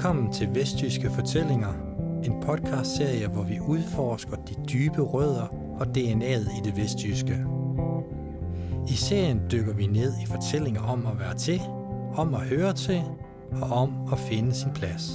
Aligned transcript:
Velkommen 0.00 0.32
til 0.32 0.54
Vestjyske 0.54 1.10
Fortællinger, 1.10 1.72
en 2.24 2.42
podcastserie, 2.42 3.28
hvor 3.28 3.42
vi 3.42 3.60
udforsker 3.60 4.36
de 4.36 4.54
dybe 4.72 5.02
rødder 5.02 5.46
og 5.80 5.86
DNA'et 5.86 6.58
i 6.58 6.60
det 6.64 6.76
vestjyske. 6.76 7.44
I 8.88 8.92
serien 8.92 9.40
dykker 9.52 9.74
vi 9.74 9.86
ned 9.86 10.12
i 10.22 10.26
fortællinger 10.26 10.82
om 10.82 11.06
at 11.06 11.18
være 11.18 11.34
til, 11.34 11.60
om 12.14 12.34
at 12.34 12.40
høre 12.40 12.72
til 12.72 13.02
og 13.62 13.70
om 13.70 14.08
at 14.12 14.18
finde 14.18 14.54
sin 14.54 14.70
plads. 14.72 15.12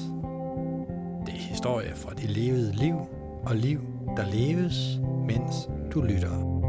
Det 1.25 1.33
er 1.33 1.47
historier 1.49 1.95
fra 1.95 2.13
det 2.13 2.29
levede 2.29 2.71
liv 2.71 2.95
og 3.43 3.55
liv, 3.55 3.79
der 4.17 4.25
leves, 4.31 4.99
mens 5.27 5.69
du 5.93 6.01
lytter. 6.01 6.61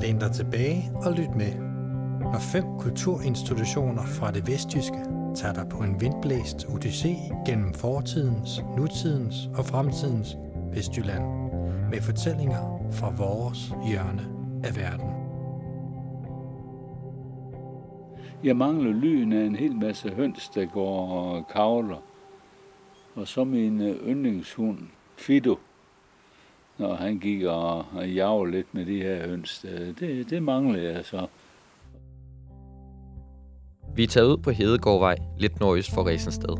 Læn 0.00 0.18
dig 0.18 0.32
tilbage 0.32 0.90
og 0.94 1.12
lyt 1.12 1.34
med, 1.36 1.71
når 2.32 2.38
fem 2.38 2.64
kulturinstitutioner 2.78 4.06
fra 4.06 4.30
det 4.30 4.46
vestjyske 4.46 5.00
tager 5.34 5.54
dig 5.54 5.66
på 5.70 5.78
en 5.78 6.00
vindblæst 6.00 6.64
odyssé 6.64 7.44
gennem 7.46 7.74
fortidens, 7.74 8.50
nutidens 8.76 9.34
og 9.58 9.64
fremtidens 9.64 10.36
Vestjylland 10.74 11.24
med 11.90 12.00
fortællinger 12.00 12.90
fra 12.92 13.10
vores 13.16 13.72
hjørne 13.88 14.24
af 14.64 14.76
verden. 14.76 15.10
Jeg 18.44 18.56
mangler 18.56 18.92
lyden 18.92 19.32
af 19.32 19.44
en 19.44 19.56
hel 19.56 19.76
masse 19.76 20.10
høns, 20.10 20.48
der 20.48 20.66
går 20.66 21.08
og 21.08 21.48
kavler. 21.48 22.02
Og 23.14 23.28
så 23.28 23.44
min 23.44 23.80
øh, 23.80 24.08
yndlingshund, 24.08 24.78
Fido, 25.16 25.58
når 26.78 26.94
han 26.94 27.18
gik 27.18 27.42
og, 27.42 27.86
og 27.92 28.44
lidt 28.44 28.74
med 28.74 28.86
de 28.86 29.02
her 29.02 29.28
høns. 29.28 29.66
Øh, 29.68 29.98
det, 30.00 30.30
det 30.30 30.42
mangler 30.42 30.80
jeg 30.80 31.04
så. 31.04 31.26
Vi 33.96 34.02
er 34.02 34.06
taget 34.06 34.26
ud 34.26 34.36
på 34.36 34.50
Hedegårdvej, 34.50 35.16
lidt 35.38 35.60
nordøst 35.60 35.94
for 35.94 36.06
Resensted. 36.06 36.56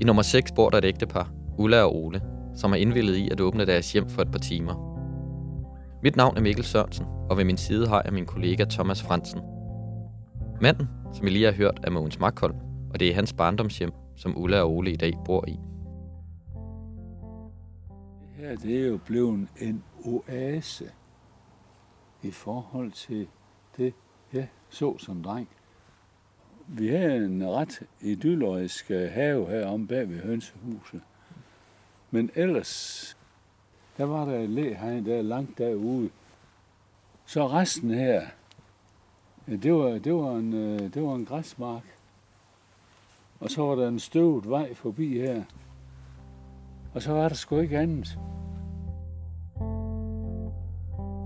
I 0.00 0.04
nummer 0.04 0.22
6 0.22 0.52
bor 0.52 0.70
der 0.70 0.78
et 0.78 0.84
ægtepar, 0.84 1.32
Ulla 1.58 1.82
og 1.82 1.96
Ole, 1.96 2.22
som 2.54 2.72
er 2.72 2.76
indvillet 2.76 3.16
i 3.16 3.30
at 3.30 3.40
åbne 3.40 3.66
deres 3.66 3.92
hjem 3.92 4.08
for 4.08 4.22
et 4.22 4.30
par 4.30 4.38
timer. 4.38 4.74
Mit 6.02 6.16
navn 6.16 6.36
er 6.36 6.40
Mikkel 6.40 6.64
Sørensen, 6.64 7.06
og 7.30 7.36
ved 7.36 7.44
min 7.44 7.56
side 7.56 7.88
har 7.88 8.02
jeg 8.04 8.12
min 8.12 8.26
kollega 8.26 8.64
Thomas 8.64 9.02
Fransen. 9.02 9.40
Manden, 10.60 10.88
som 11.12 11.26
I 11.26 11.30
lige 11.30 11.44
har 11.44 11.52
hørt, 11.52 11.80
er 11.82 11.90
Mogens 11.90 12.18
Markholm, 12.18 12.56
og 12.90 13.00
det 13.00 13.08
er 13.08 13.14
hans 13.14 13.32
barndomshjem, 13.32 13.92
som 14.16 14.38
Ulla 14.38 14.60
og 14.60 14.70
Ole 14.70 14.92
i 14.92 14.96
dag 14.96 15.12
bor 15.24 15.44
i. 15.48 15.58
Det 18.20 18.48
her 18.48 18.56
det 18.56 18.82
er 18.82 18.88
jo 18.88 18.98
blevet 19.06 19.48
en 19.60 19.84
oase 20.04 20.84
i 22.22 22.30
forhold 22.30 22.92
til 22.92 23.28
det, 23.76 23.94
jeg 24.32 24.48
så 24.68 24.98
som 24.98 25.22
dreng. 25.22 25.48
Vi 26.66 26.88
har 26.88 27.08
en 27.08 27.48
ret 27.48 27.82
idyllisk 28.00 28.90
øh, 28.90 29.10
have 29.12 29.46
her 29.46 29.66
om 29.66 29.86
bag 29.86 30.08
ved 30.08 30.20
hønsehuset. 30.20 31.00
Men 32.10 32.30
ellers, 32.34 33.16
der 33.96 34.04
var 34.04 34.24
der 34.24 34.38
et 34.38 34.50
læhegn 34.50 35.06
der 35.06 35.22
langt 35.22 35.58
derude. 35.58 36.10
Så 37.26 37.48
resten 37.48 37.90
her, 37.90 38.22
øh, 39.48 39.62
det, 39.62 39.72
var, 39.74 39.98
det, 39.98 40.14
var 40.14 40.36
en, 40.36 40.52
øh, 40.52 40.94
det 40.94 41.02
var 41.02 41.14
en 41.14 41.24
græsmark. 41.24 41.82
Og 43.40 43.50
så 43.50 43.62
var 43.62 43.74
der 43.74 43.88
en 43.88 43.98
støvet 43.98 44.50
vej 44.50 44.74
forbi 44.74 45.18
her. 45.18 45.42
Og 46.94 47.02
så 47.02 47.12
var 47.12 47.28
der 47.28 47.34
sgu 47.34 47.58
ikke 47.58 47.78
andet. 47.78 48.18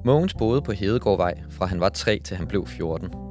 Mogens 0.04 0.34
boede 0.34 0.62
på 0.62 0.72
Hedegårdvej, 0.72 1.42
fra 1.50 1.66
han 1.66 1.80
var 1.80 1.88
3 1.88 2.18
til 2.18 2.36
han 2.36 2.48
blev 2.48 2.66
14. 2.66 3.25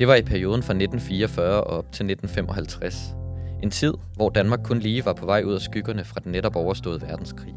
Det 0.00 0.08
var 0.08 0.14
i 0.14 0.22
perioden 0.22 0.62
fra 0.62 0.72
1944 0.72 1.64
og 1.64 1.78
op 1.78 1.92
til 1.92 2.10
1955. 2.10 3.14
En 3.62 3.70
tid, 3.70 3.94
hvor 4.16 4.30
Danmark 4.30 4.60
kun 4.64 4.78
lige 4.78 5.04
var 5.04 5.12
på 5.12 5.26
vej 5.26 5.42
ud 5.42 5.54
af 5.54 5.60
skyggerne 5.60 6.04
fra 6.04 6.20
den 6.24 6.32
netop 6.32 6.56
overståede 6.56 7.02
verdenskrig. 7.02 7.54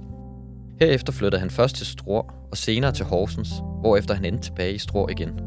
Herefter 0.79 1.13
flyttede 1.13 1.39
han 1.39 1.49
først 1.49 1.75
til 1.75 1.85
Struer 1.85 2.23
og 2.51 2.57
senere 2.57 2.91
til 2.91 3.05
Horsens, 3.05 3.49
hvorefter 3.79 4.13
han 4.13 4.25
endte 4.25 4.43
tilbage 4.43 4.73
i 4.73 4.77
Struer 4.77 5.09
igen. 5.09 5.39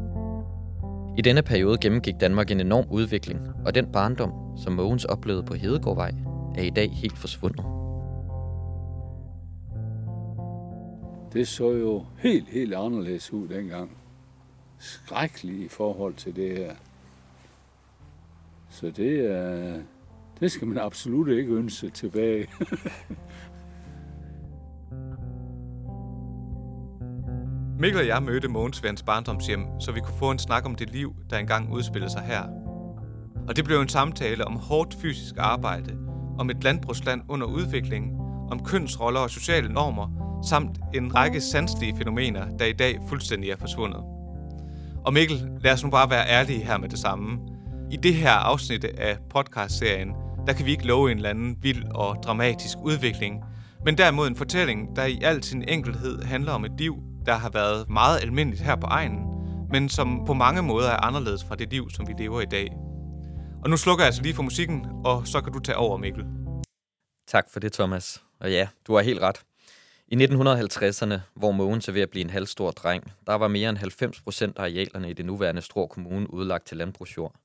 I 1.17 1.21
denne 1.21 1.41
periode 1.41 1.77
gennemgik 1.77 2.15
Danmark 2.19 2.51
en 2.51 2.59
enorm 2.59 2.85
udvikling, 2.89 3.39
og 3.65 3.75
den 3.75 3.91
barndom, 3.91 4.31
som 4.63 4.73
Mogens 4.73 5.05
oplevede 5.05 5.43
på 5.43 5.53
Hedegårdvej, 5.53 6.11
er 6.55 6.63
i 6.63 6.69
dag 6.69 6.91
helt 6.91 7.17
forsvundet. 7.17 7.65
Det 11.33 11.47
så 11.47 11.71
jo 11.71 12.05
helt, 12.17 12.49
helt 12.49 12.73
anderledes 12.73 13.33
ud 13.33 13.47
dengang. 13.47 13.97
Skrækkeligt 14.79 15.59
i 15.59 15.67
forhold 15.67 16.13
til 16.13 16.35
det 16.35 16.57
her. 16.57 16.71
Så 18.69 18.89
det 18.89 19.31
er, 19.31 19.79
det 20.39 20.51
skal 20.51 20.67
man 20.67 20.77
absolut 20.77 21.29
ikke 21.29 21.53
ønske 21.53 21.89
tilbage. 21.89 22.47
Mikkel 27.79 28.01
og 28.01 28.07
jeg 28.07 28.23
mødte 28.23 28.47
Mogens 28.47 28.83
ved 28.83 28.89
hans 28.89 29.03
barndomshjem, 29.03 29.65
så 29.79 29.91
vi 29.91 29.99
kunne 29.99 30.17
få 30.19 30.31
en 30.31 30.39
snak 30.39 30.65
om 30.65 30.75
det 30.75 30.89
liv, 30.89 31.15
der 31.29 31.37
engang 31.37 31.73
udspillede 31.73 32.11
sig 32.11 32.21
her. 32.21 32.43
Og 33.47 33.55
det 33.55 33.65
blev 33.65 33.81
en 33.81 33.89
samtale 33.89 34.45
om 34.45 34.55
hårdt 34.55 34.97
fysisk 35.01 35.35
arbejde, 35.37 35.97
om 36.39 36.49
et 36.49 36.63
landbrugsland 36.63 37.21
under 37.29 37.47
udvikling, 37.47 38.11
om 38.51 38.63
kønsroller 38.63 39.19
og 39.19 39.29
sociale 39.29 39.73
normer, 39.73 40.39
samt 40.49 40.79
en 40.93 41.15
række 41.15 41.41
sanselige 41.41 41.97
fænomener, 41.97 42.57
der 42.57 42.65
i 42.65 42.73
dag 42.73 42.99
fuldstændig 43.09 43.49
er 43.49 43.57
forsvundet. 43.57 44.03
Og 45.05 45.13
Mikkel, 45.13 45.49
lad 45.61 45.73
os 45.73 45.83
nu 45.83 45.89
bare 45.89 46.09
være 46.09 46.29
ærlige 46.29 46.63
her 46.63 46.77
med 46.77 46.89
det 46.89 46.99
samme. 46.99 47.39
I 47.91 47.95
det 47.95 48.13
her 48.13 48.31
afsnit 48.31 48.83
af 48.83 49.17
podcastserien, 49.29 50.09
der 50.47 50.53
kan 50.53 50.65
vi 50.65 50.71
ikke 50.71 50.87
love 50.87 51.11
en 51.11 51.17
eller 51.17 51.29
anden 51.29 51.57
vild 51.61 51.83
og 51.95 52.17
dramatisk 52.23 52.77
udvikling, 52.83 53.43
men 53.85 53.97
derimod 53.97 54.27
en 54.27 54.35
fortælling, 54.35 54.95
der 54.95 55.05
i 55.05 55.19
al 55.21 55.43
sin 55.43 55.69
enkelhed 55.69 56.21
handler 56.21 56.51
om 56.51 56.65
et 56.65 56.71
liv, 56.77 56.95
der 57.25 57.33
har 57.33 57.49
været 57.49 57.89
meget 57.89 58.21
almindeligt 58.21 58.63
her 58.63 58.75
på 58.75 58.87
egnen, 58.87 59.19
men 59.71 59.89
som 59.89 60.25
på 60.25 60.33
mange 60.33 60.61
måder 60.61 60.89
er 60.89 61.05
anderledes 61.05 61.43
fra 61.43 61.55
det 61.55 61.71
liv, 61.71 61.89
som 61.89 62.07
vi 62.07 62.13
lever 62.17 62.41
i 62.41 62.45
dag. 62.45 62.67
Og 63.63 63.69
nu 63.69 63.77
slukker 63.77 64.03
jeg 64.03 64.07
altså 64.07 64.21
lige 64.21 64.35
for 64.35 64.43
musikken, 64.43 64.85
og 65.05 65.27
så 65.27 65.41
kan 65.41 65.53
du 65.53 65.59
tage 65.59 65.77
over, 65.77 65.97
Mikkel. 65.97 66.25
Tak 67.27 67.45
for 67.53 67.59
det, 67.59 67.73
Thomas. 67.73 68.23
Og 68.39 68.51
ja, 68.51 68.67
du 68.87 68.95
har 68.95 69.01
helt 69.01 69.21
ret. 69.21 69.41
I 70.07 70.15
1950'erne, 70.15 71.19
hvor 71.35 71.51
Mogens 71.51 71.87
er 71.87 71.91
ved 71.91 72.01
at 72.01 72.09
blive 72.09 72.23
en 72.23 72.29
halvstor 72.29 72.71
dreng, 72.71 73.03
der 73.27 73.33
var 73.33 73.47
mere 73.47 73.69
end 73.69 73.77
90 73.77 74.21
procent 74.21 74.57
af 74.57 74.61
arealerne 74.61 75.09
i 75.09 75.13
det 75.13 75.25
nuværende 75.25 75.61
Strå 75.61 75.87
Kommune 75.87 76.33
udlagt 76.33 76.67
til 76.67 76.77
landbrugsjord. 76.77 77.35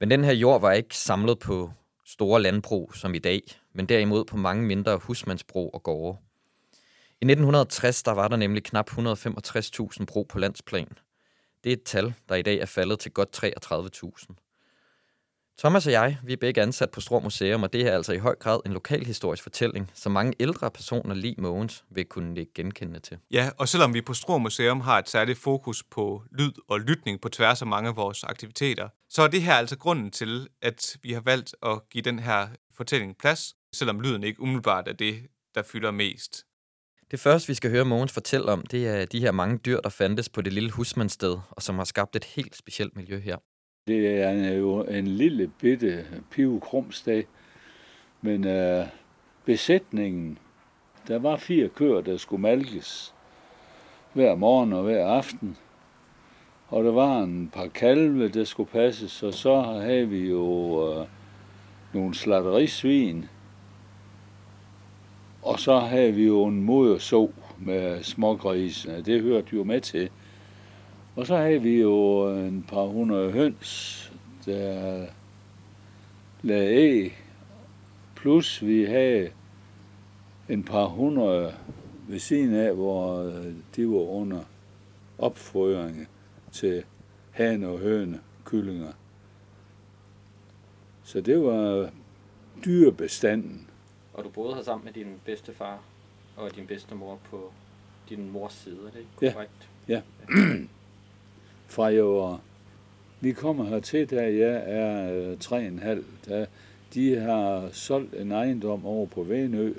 Men 0.00 0.10
den 0.10 0.24
her 0.24 0.32
jord 0.32 0.60
var 0.60 0.72
ikke 0.72 0.96
samlet 0.96 1.38
på 1.38 1.70
store 2.06 2.42
landbrug 2.42 2.94
som 2.94 3.14
i 3.14 3.18
dag, 3.18 3.42
men 3.72 3.86
derimod 3.86 4.24
på 4.24 4.36
mange 4.36 4.62
mindre 4.62 4.96
husmandsbrug 4.96 5.70
og 5.74 5.82
gårde. 5.82 6.18
I 7.20 7.24
1960 7.24 8.02
der 8.02 8.12
var 8.12 8.28
der 8.28 8.36
nemlig 8.36 8.64
knap 8.64 8.90
165.000 8.90 10.04
brug 10.04 10.28
på 10.28 10.38
landsplan. 10.38 10.88
Det 11.64 11.70
er 11.70 11.76
et 11.76 11.82
tal, 11.82 12.14
der 12.28 12.34
i 12.34 12.42
dag 12.42 12.58
er 12.58 12.66
faldet 12.66 12.98
til 12.98 13.12
godt 13.12 13.44
33.000. 13.44 14.46
Thomas 15.58 15.86
og 15.86 15.92
jeg, 15.92 16.18
vi 16.24 16.32
er 16.32 16.36
begge 16.36 16.62
ansat 16.62 16.90
på 16.90 17.00
Strå 17.00 17.20
Museum, 17.20 17.62
og 17.62 17.72
det 17.72 17.86
er 17.86 17.92
altså 17.92 18.12
i 18.12 18.18
høj 18.18 18.34
grad 18.34 18.60
en 18.66 18.72
lokalhistorisk 18.72 19.42
fortælling, 19.42 19.90
som 19.94 20.12
mange 20.12 20.34
ældre 20.40 20.70
personer 20.70 21.14
lige 21.14 21.34
Mogens 21.38 21.84
vil 21.90 22.04
kunne 22.04 22.46
genkende 22.54 23.00
til. 23.00 23.18
Ja, 23.30 23.50
og 23.58 23.68
selvom 23.68 23.94
vi 23.94 24.00
på 24.00 24.14
Strå 24.14 24.38
Museum 24.38 24.80
har 24.80 24.98
et 24.98 25.08
særligt 25.08 25.38
fokus 25.38 25.82
på 25.82 26.22
lyd 26.30 26.52
og 26.68 26.80
lytning 26.80 27.20
på 27.20 27.28
tværs 27.28 27.62
af 27.62 27.68
mange 27.68 27.88
af 27.88 27.96
vores 27.96 28.24
aktiviteter, 28.24 28.88
så 29.10 29.22
er 29.22 29.28
det 29.28 29.42
her 29.42 29.54
altså 29.54 29.78
grunden 29.78 30.10
til, 30.10 30.48
at 30.62 30.96
vi 31.02 31.12
har 31.12 31.20
valgt 31.20 31.54
at 31.62 31.88
give 31.90 32.02
den 32.02 32.18
her 32.18 32.48
fortælling 32.76 33.18
plads, 33.18 33.54
selvom 33.72 34.00
lyden 34.00 34.24
ikke 34.24 34.40
umiddelbart 34.40 34.88
er 34.88 34.92
det, 34.92 35.22
der 35.54 35.62
fylder 35.62 35.90
mest. 35.90 36.46
Det 37.10 37.20
første, 37.20 37.48
vi 37.48 37.54
skal 37.54 37.70
høre 37.70 37.84
Mogens 37.84 38.12
fortælle 38.12 38.52
om, 38.52 38.66
det 38.66 38.88
er 38.88 39.04
de 39.04 39.20
her 39.20 39.32
mange 39.32 39.58
dyr, 39.58 39.80
der 39.80 39.88
fandtes 39.88 40.28
på 40.28 40.40
det 40.40 40.52
lille 40.52 40.70
husmandssted, 40.70 41.38
og 41.50 41.62
som 41.62 41.76
har 41.76 41.84
skabt 41.84 42.16
et 42.16 42.24
helt 42.24 42.56
specielt 42.56 42.96
miljø 42.96 43.18
her. 43.20 43.36
Det 43.86 44.22
er 44.22 44.52
jo 44.52 44.82
en 44.82 45.06
lille 45.06 45.52
bitte 45.60 46.06
pivekrumsdag, 46.30 47.26
men 48.22 48.44
uh, 48.44 48.86
besætningen, 49.44 50.38
der 51.08 51.18
var 51.18 51.36
fire 51.36 51.68
køer, 51.68 52.00
der 52.00 52.16
skulle 52.16 52.42
malkes 52.42 53.14
hver 54.12 54.34
morgen 54.34 54.72
og 54.72 54.82
hver 54.82 55.06
aften. 55.06 55.56
Og 56.70 56.84
der 56.84 56.90
var 56.92 57.22
en 57.22 57.50
par 57.52 57.66
kalve, 57.66 58.28
der 58.28 58.44
skulle 58.44 58.70
passes, 58.70 59.22
og 59.22 59.34
så 59.34 59.60
havde 59.60 60.08
vi 60.08 60.28
jo 60.28 60.84
øh, 60.90 61.06
nogle 61.92 62.14
slatterisvin. 62.14 63.24
Og 65.42 65.60
så 65.60 65.78
havde 65.78 66.12
vi 66.12 66.26
jo 66.26 66.44
en 66.44 66.62
moderså 66.62 67.30
med 67.58 68.02
smågrisene. 68.02 69.02
Det 69.02 69.22
hørte 69.22 69.56
jo 69.56 69.64
med 69.64 69.80
til. 69.80 70.10
Og 71.16 71.26
så 71.26 71.36
havde 71.36 71.62
vi 71.62 71.80
jo 71.80 72.30
øh, 72.30 72.48
en 72.48 72.64
par 72.68 72.86
hundrede 72.86 73.32
høns, 73.32 74.12
der 74.46 75.06
lagde 76.42 76.74
æg. 76.74 77.18
Plus 78.16 78.64
vi 78.66 78.84
havde 78.84 79.30
en 80.48 80.62
par 80.62 80.86
hundrede 80.86 81.54
ved 82.08 82.18
siden 82.18 82.54
af, 82.54 82.74
hvor 82.74 83.22
øh, 83.22 83.44
de 83.76 83.88
var 83.88 84.10
under 84.10 84.40
opfrøring 85.18 86.08
til 86.52 86.84
han 87.30 87.64
og 87.64 87.78
høne, 87.78 88.20
kyllinger. 88.44 88.92
Så 91.04 91.20
det 91.20 91.42
var 91.42 91.90
dyrebestanden. 92.64 93.66
Og 94.14 94.24
du 94.24 94.28
boede 94.28 94.54
her 94.54 94.62
sammen 94.62 94.84
med 94.84 94.92
din 94.92 95.14
bedstefar 95.24 95.82
og 96.36 96.56
din 96.56 96.66
bedstemor 96.66 97.18
på 97.30 97.52
din 98.08 98.30
mors 98.30 98.52
side, 98.52 98.78
er 98.86 98.90
det 98.90 98.98
ikke 98.98 99.10
Ja. 99.22 99.32
korrekt? 99.32 99.68
Ja. 99.88 100.02
Fra 101.74 101.84
jeg 101.84 102.04
var... 102.04 102.40
Vi 103.20 103.32
kommer 103.32 103.64
hertil, 103.64 104.10
da 104.10 104.22
jeg 104.22 104.62
er 104.66 105.12
øh, 105.12 105.38
tre 105.38 105.56
og 105.56 105.64
en 105.64 105.78
halv. 105.78 106.04
Da 106.28 106.46
de 106.94 107.16
har 107.16 107.68
solgt 107.72 108.14
en 108.14 108.32
ejendom 108.32 108.86
over 108.86 109.06
på 109.06 109.22
Venø, 109.22 109.74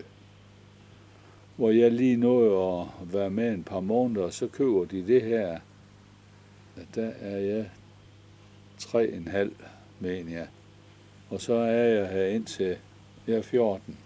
hvor 1.56 1.72
jeg 1.72 1.92
lige 1.92 2.16
nåede 2.18 2.80
at 3.02 3.14
være 3.14 3.30
med 3.30 3.54
en 3.54 3.64
par 3.64 3.80
måneder, 3.80 4.26
og 4.26 4.34
så 4.34 4.48
køber 4.48 4.86
de 4.86 5.08
det 5.08 5.22
her. 5.22 5.60
Der 6.96 7.12
er 7.20 7.38
jeg 7.38 7.70
tre 8.78 9.08
en 9.08 9.28
halv, 9.28 9.56
mener 10.00 10.32
jeg. 10.32 10.48
Og 11.30 11.42
så 11.42 11.54
er 11.54 11.84
jeg 11.84 12.10
her 12.10 12.26
indtil 12.26 12.78
jeg 13.28 13.36
er 13.36 13.42
14. 13.42 13.98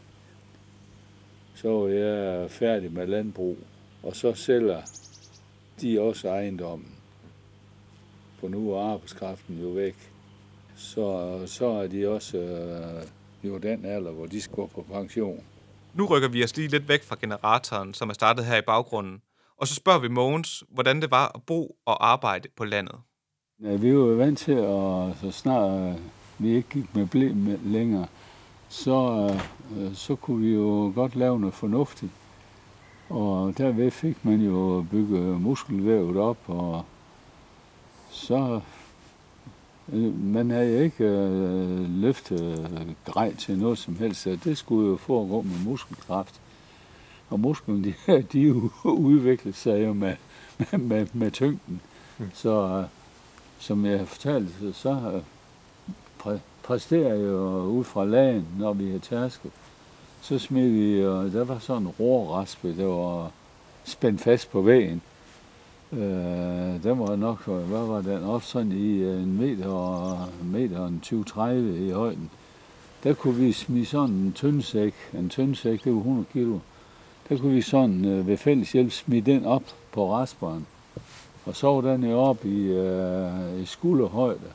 Så 1.56 1.84
er 1.84 1.90
jeg 1.90 2.52
færdig 2.52 2.92
med 2.92 3.08
landbrug, 3.08 3.58
og 4.04 4.16
så 4.16 4.34
sælger 4.34 4.82
de 5.82 6.02
også 6.02 6.30
ejendommen. 6.30 6.96
For 8.40 8.48
nu 8.48 8.72
er 8.72 8.82
arbejdskraften 8.82 9.62
jo 9.62 9.68
væk. 9.68 10.12
Så, 10.76 11.40
så 11.46 11.66
er 11.66 11.88
de 11.88 12.08
også 12.10 12.38
øh, 12.38 13.08
jo 13.44 13.58
den 13.58 13.86
alder, 13.86 14.12
hvor 14.12 14.26
de 14.26 14.42
skal 14.42 14.56
gå 14.56 14.68
på 14.68 14.86
pension. 14.92 15.44
Nu 15.94 16.06
rykker 16.06 16.30
vi 16.30 16.44
os 16.44 16.58
lige 16.58 16.68
lidt 16.68 16.88
væk 16.88 17.04
fra 17.04 17.18
generatoren, 17.22 17.94
som 17.94 18.10
er 18.10 18.14
startet 18.14 18.46
her 18.46 18.58
i 18.58 18.62
baggrunden. 18.62 19.22
Og 19.58 19.68
så 19.68 19.76
spørger 19.76 20.00
vi 20.00 20.08
Mogens, 20.08 20.64
hvordan 20.70 21.02
det 21.02 21.12
var 21.12 21.32
at 21.36 21.44
bo 21.44 21.76
og 21.86 22.12
arbejde 22.12 22.50
på 22.58 22.66
landet. 22.66 22.96
Ja, 23.64 23.76
vi 23.76 23.96
var 23.96 24.06
jo 24.06 24.16
vant 24.16 24.40
til, 24.40 24.52
at 24.52 25.18
så 25.22 25.32
snart 25.32 25.90
øh, 25.90 25.96
vi 26.38 26.56
ikke 26.56 26.70
gik 26.70 26.96
med 26.96 27.08
blæ 27.08 27.32
længere, 27.64 28.08
så, 28.70 29.30
øh, 29.78 29.96
så 29.96 30.16
kunne 30.16 30.42
vi 30.42 30.54
jo 30.54 30.92
godt 30.96 31.16
lave 31.16 31.40
noget 31.40 31.54
fornuftigt. 31.54 32.12
Og 33.10 33.58
derved 33.58 33.92
fik 33.92 34.26
man 34.26 34.42
jo 34.42 34.86
bygget 34.92 35.42
muskelvævet 35.42 36.18
op, 36.18 36.38
og 36.48 36.86
så 38.10 38.62
øh, 39.94 40.24
man 40.24 40.50
havde 40.50 40.84
ikke 40.84 41.04
øh, 41.04 41.90
løftet 41.90 42.96
grej 43.06 43.36
til 43.36 43.58
noget 43.58 43.78
som 43.78 43.96
helst, 43.96 44.26
det 44.26 44.58
skulle 44.58 44.90
jo 44.90 44.98
foregå 44.98 45.42
med 45.42 45.64
muskelkraft. 45.66 46.42
Og 47.30 47.40
musklen, 47.40 47.84
de, 47.84 47.94
de 48.34 48.54
udviklede 48.84 49.58
sig 49.58 49.86
jo 49.86 49.94
med, 49.94 50.16
med, 50.58 50.80
med, 50.80 51.08
med 51.14 51.32
tyngden. 51.32 51.82
Så 52.34 52.80
øh, 52.80 52.86
som 53.60 53.86
jeg 53.86 54.08
fortalte, 54.08 54.74
så 54.74 54.90
øh, 54.90 55.22
præ, 56.20 56.38
præsterer 56.64 57.14
jeg 57.14 57.24
jo 57.24 57.64
ud 57.64 57.84
fra 57.84 58.06
lagen, 58.06 58.48
når 58.60 58.74
vi 58.74 58.92
har 58.92 59.00
tærsket. 59.00 59.52
Så 60.22 60.40
smed 60.40 60.70
vi, 60.70 61.06
og 61.06 61.32
der 61.32 61.44
var 61.44 61.60
sådan 61.60 61.82
en 61.82 61.88
rorraspe, 61.88 62.78
der 62.78 62.86
var 62.86 63.32
spændt 63.84 64.22
fast 64.22 64.52
på 64.52 64.62
væggen. 64.62 65.02
Øh, 65.92 66.84
den 66.84 67.00
var 67.00 67.16
nok, 67.16 67.46
hvad 67.46 67.88
var 67.88 68.02
den, 68.02 68.24
op 68.24 68.44
sådan 68.44 68.72
i 68.72 68.98
øh, 68.98 69.24
en 69.24 69.38
meter, 69.38 69.70
og 69.70 70.28
en 70.42 70.52
meter 70.52 70.88
en 70.88 71.02
20-30 71.06 71.42
i 71.84 71.90
højden. 71.90 72.30
Der 73.04 73.14
kunne 73.14 73.36
vi 73.36 73.52
smide 73.52 73.86
sådan 73.86 74.16
en 74.16 74.34
tyndsæk, 74.36 74.94
en 75.14 75.30
tyndsæk, 75.30 75.84
det 75.84 75.92
var 75.92 75.98
100 75.98 76.26
kilo. 76.34 76.60
Der 77.30 77.38
kunne 77.38 77.54
vi 77.54 77.62
sådan 77.62 78.06
øh, 78.06 78.28
ved 78.28 78.38
fælles 78.38 78.72
hjælp 78.72 78.92
smide 78.92 79.32
den 79.32 79.46
op 79.46 79.64
på 79.92 80.14
rasperen. 80.14 80.68
Og 81.46 81.56
så 81.56 81.68
var 81.68 81.82
den 81.82 82.04
jo 82.04 82.20
op 82.20 82.46
i, 82.46 82.68
øh, 82.68 83.62
i 83.62 83.66
skulderhøjde. 83.66 84.52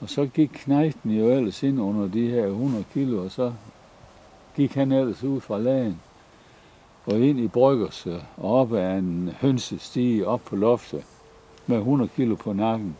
Og 0.00 0.08
så 0.10 0.26
gik 0.26 0.50
knejten 0.54 1.10
jo 1.10 1.30
ellers 1.30 1.62
ind 1.62 1.80
under 1.80 2.08
de 2.08 2.30
her 2.30 2.46
100 2.46 2.84
kilo, 2.94 3.24
og 3.24 3.30
så 3.30 3.52
gik 4.56 4.74
han 4.74 4.92
ellers 4.92 5.22
ud 5.22 5.40
fra 5.40 5.58
lagen 5.58 6.00
og 7.06 7.20
ind 7.20 7.40
i 7.40 7.48
bryggerse 7.48 8.10
øh, 8.10 8.20
og 8.36 8.54
op 8.54 8.72
ad 8.72 8.98
en 8.98 9.34
hønsestige 9.40 10.26
op 10.26 10.40
på 10.44 10.56
loftet 10.56 11.04
med 11.66 11.76
100 11.76 12.10
kilo 12.16 12.34
på 12.34 12.52
nakken. 12.52 12.96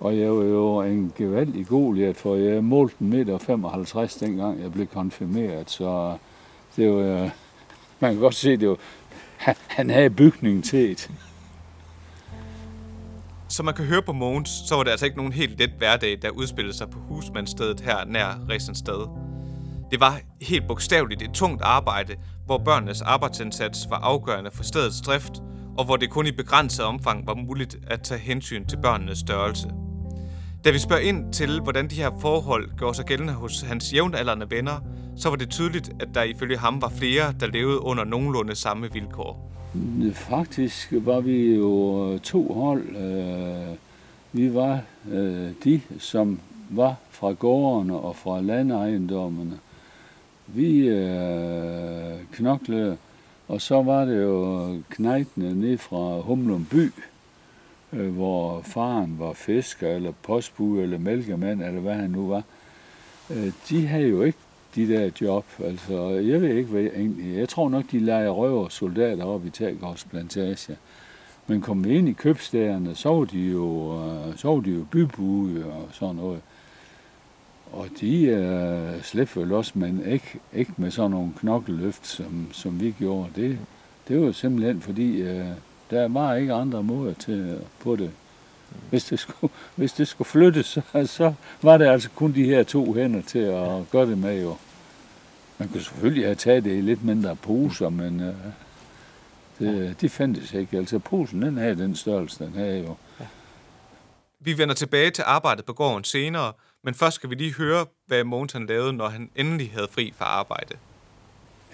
Og 0.00 0.18
jeg 0.18 0.36
var 0.36 0.44
jo 0.44 0.82
en 0.82 1.12
gevaldig 1.16 1.66
goliat, 1.66 2.16
for 2.16 2.34
jeg 2.34 2.56
øh, 2.56 2.64
målte 2.64 2.96
en 3.00 3.10
meter 3.10 3.38
55 3.38 4.16
dengang 4.16 4.60
jeg 4.60 4.72
blev 4.72 4.86
konfirmeret, 4.86 5.70
så 5.70 6.16
det 6.76 6.90
var, 6.90 7.22
øh, 7.24 7.30
man 8.00 8.12
kan 8.12 8.20
godt 8.20 8.34
se, 8.34 8.56
det 8.56 8.68
var, 8.68 8.76
han, 9.68 9.90
havde 9.90 10.10
bygningen 10.10 10.62
til 10.62 10.90
et. 10.90 11.10
Som 13.48 13.64
man 13.64 13.74
kan 13.74 13.84
høre 13.84 14.02
på 14.02 14.12
Mogens, 14.12 14.50
så 14.68 14.74
var 14.76 14.82
det 14.82 14.90
altså 14.90 15.06
ikke 15.06 15.16
nogen 15.16 15.32
helt 15.32 15.58
let 15.58 15.70
hverdag, 15.78 16.18
der 16.22 16.30
udspillede 16.30 16.76
sig 16.76 16.90
på 16.90 16.98
husmandstedet 16.98 17.80
her 17.80 18.04
nær 18.04 18.48
Resensted. 18.48 19.06
Det 19.90 20.00
var 20.00 20.20
helt 20.42 20.66
bogstaveligt 20.68 21.22
et 21.22 21.30
tungt 21.34 21.62
arbejde, 21.62 22.16
hvor 22.46 22.58
børnenes 22.58 23.02
arbejdsindsats 23.02 23.86
var 23.90 23.98
afgørende 23.98 24.50
for 24.50 24.62
stedets 24.62 25.00
drift, 25.00 25.32
og 25.78 25.84
hvor 25.84 25.96
det 25.96 26.10
kun 26.10 26.26
i 26.26 26.32
begrænset 26.32 26.84
omfang 26.84 27.26
var 27.26 27.34
muligt 27.34 27.76
at 27.86 28.02
tage 28.02 28.20
hensyn 28.20 28.66
til 28.66 28.76
børnenes 28.82 29.18
størrelse. 29.18 29.85
Da 30.66 30.70
vi 30.70 30.78
spørger 30.78 31.02
ind 31.02 31.32
til, 31.32 31.60
hvordan 31.60 31.88
de 31.88 31.94
her 31.94 32.10
forhold 32.20 32.70
gjorde 32.78 32.94
sig 32.94 33.04
gældende 33.04 33.32
hos 33.32 33.60
hans 33.60 33.94
jævnaldrende 33.94 34.50
venner, 34.50 34.80
så 35.16 35.28
var 35.28 35.36
det 35.36 35.50
tydeligt, 35.50 35.90
at 36.00 36.08
der 36.14 36.22
ifølge 36.22 36.56
ham 36.56 36.82
var 36.82 36.88
flere, 36.88 37.34
der 37.40 37.46
levede 37.46 37.80
under 37.80 38.04
nogenlunde 38.04 38.54
samme 38.54 38.92
vilkår. 38.92 39.50
Faktisk 40.14 40.88
var 40.92 41.20
vi 41.20 41.54
jo 41.54 42.18
to 42.18 42.52
hold. 42.52 42.96
Øh, 42.96 43.76
vi 44.32 44.54
var 44.54 44.80
øh, 45.12 45.50
de, 45.64 45.80
som 45.98 46.40
var 46.70 46.94
fra 47.10 47.32
gårdene 47.32 47.96
og 47.96 48.16
fra 48.16 48.40
landejendommene. 48.40 49.58
Vi 50.46 50.78
øh, 50.78 52.18
knoklede, 52.32 52.96
og 53.48 53.60
så 53.60 53.82
var 53.82 54.04
det 54.04 54.22
jo 54.22 54.76
knejtene 54.90 55.54
ned 55.54 55.78
fra 55.78 56.20
Humlum 56.20 56.66
by, 56.70 56.92
Øh, 57.96 58.14
hvor 58.14 58.60
faren 58.62 59.16
var 59.18 59.32
fisker, 59.32 59.88
eller 59.88 60.12
postbud, 60.22 60.82
eller 60.82 60.98
mælkemand, 60.98 61.62
eller 61.62 61.80
hvad 61.80 61.94
han 61.94 62.10
nu 62.10 62.28
var. 62.28 62.42
Øh, 63.30 63.52
de 63.68 63.86
havde 63.86 64.08
jo 64.08 64.22
ikke 64.22 64.38
de 64.74 64.88
der 64.88 65.10
job. 65.20 65.44
Altså, 65.64 66.08
jeg 66.08 66.42
ved 66.42 66.54
ikke, 66.54 66.70
hvad 66.70 66.82
jeg 66.82 66.92
egentlig... 66.96 67.36
Jeg 67.36 67.48
tror 67.48 67.68
nok, 67.68 67.84
de 67.92 67.98
leger 67.98 68.30
røver 68.30 68.68
soldater 68.68 69.24
op 69.24 69.46
i 69.46 69.50
Tagårds 69.50 70.04
plantage. 70.04 70.76
Men 71.46 71.60
kom 71.60 71.84
vi 71.84 71.98
ind 71.98 72.08
i 72.08 72.12
købstæderne, 72.12 72.94
så 72.94 73.08
var 73.08 73.24
de 73.24 73.38
jo, 73.38 73.98
øh, 74.04 74.36
så 74.36 74.48
var 74.48 74.60
de 74.60 74.70
jo 74.70 74.84
bybude 74.90 75.64
og 75.64 75.88
sådan 75.92 76.16
noget. 76.16 76.40
Og 77.72 77.88
de 78.00 78.24
øh, 78.24 79.02
slæbte 79.02 79.40
vel 79.40 79.52
også, 79.52 79.72
men 79.74 80.02
ikke, 80.06 80.38
ikke 80.54 80.72
med 80.76 80.90
sådan 80.90 81.10
nogle 81.10 81.32
knokkeløft, 81.38 82.06
som, 82.06 82.48
som 82.52 82.80
vi 82.80 82.94
gjorde. 82.98 83.28
Det, 83.36 83.58
det 84.08 84.20
var 84.20 84.32
simpelthen 84.32 84.80
fordi, 84.80 85.22
øh, 85.22 85.46
der 85.90 86.08
var 86.08 86.34
ikke 86.34 86.52
andre 86.52 86.82
måder 86.82 87.14
til, 87.14 87.60
på 87.80 87.96
det. 87.96 88.10
Hvis 88.90 89.04
det 89.04 89.18
skulle, 89.18 89.52
hvis 89.76 89.92
det 89.92 90.08
skulle 90.08 90.28
flyttes, 90.28 90.66
så, 90.66 91.06
så 91.06 91.34
var 91.62 91.76
det 91.76 91.86
altså 91.86 92.10
kun 92.10 92.34
de 92.34 92.44
her 92.44 92.62
to 92.62 92.94
hænder 92.94 93.22
til 93.22 93.38
at 93.38 93.90
gøre 93.90 94.06
det 94.06 94.18
med 94.18 94.42
jo. 94.42 94.56
Man 95.58 95.68
kunne 95.68 95.82
selvfølgelig 95.82 96.24
have 96.24 96.34
taget 96.34 96.64
det 96.64 96.78
i 96.78 96.80
lidt 96.80 97.04
mindre 97.04 97.36
poser, 97.36 97.88
men 97.88 98.20
øh, 98.20 98.34
det, 99.58 100.00
de 100.00 100.08
fandtes 100.08 100.52
ikke. 100.52 100.76
Altså 100.76 100.98
posen, 100.98 101.42
den 101.42 101.56
havde 101.56 101.76
den 101.76 101.96
størrelse, 101.96 102.44
den 102.44 102.54
havde 102.54 102.78
jo. 102.78 102.96
Vi 104.40 104.58
vender 104.58 104.74
tilbage 104.74 105.10
til 105.10 105.24
arbejdet 105.26 105.64
på 105.64 105.72
gården 105.72 106.04
senere, 106.04 106.52
men 106.84 106.94
først 106.94 107.14
skal 107.14 107.30
vi 107.30 107.34
lige 107.34 107.54
høre, 107.54 107.86
hvad 108.06 108.24
Mogens 108.24 108.52
han 108.52 108.66
lavede, 108.66 108.92
når 108.92 109.08
han 109.08 109.30
endelig 109.36 109.70
havde 109.72 109.88
fri 109.90 110.12
fra 110.18 110.24
arbejde. 110.24 110.74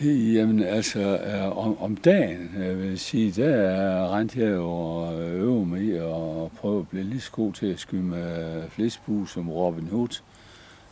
Jamen 0.00 0.62
altså, 0.62 1.00
øh, 1.00 1.58
om, 1.58 1.82
om 1.82 1.96
dagen, 1.96 2.50
jeg 2.58 2.78
vil 2.78 2.98
sige, 2.98 3.42
der 3.42 4.16
rent 4.16 4.36
jeg 4.36 4.50
jo 4.50 4.70
og 4.70 5.30
øve 5.30 5.66
mig 5.66 5.80
i 5.82 5.90
at 5.90 6.52
prøve 6.56 6.80
at 6.80 6.88
blive 6.88 7.04
lige 7.04 7.20
så 7.20 7.30
god 7.32 7.52
til 7.52 7.66
at 7.66 7.78
skyde 7.78 8.02
med 8.02 8.62
flæsbue 8.70 9.28
som 9.28 9.50
Robin 9.50 9.86
Hood. 9.86 10.20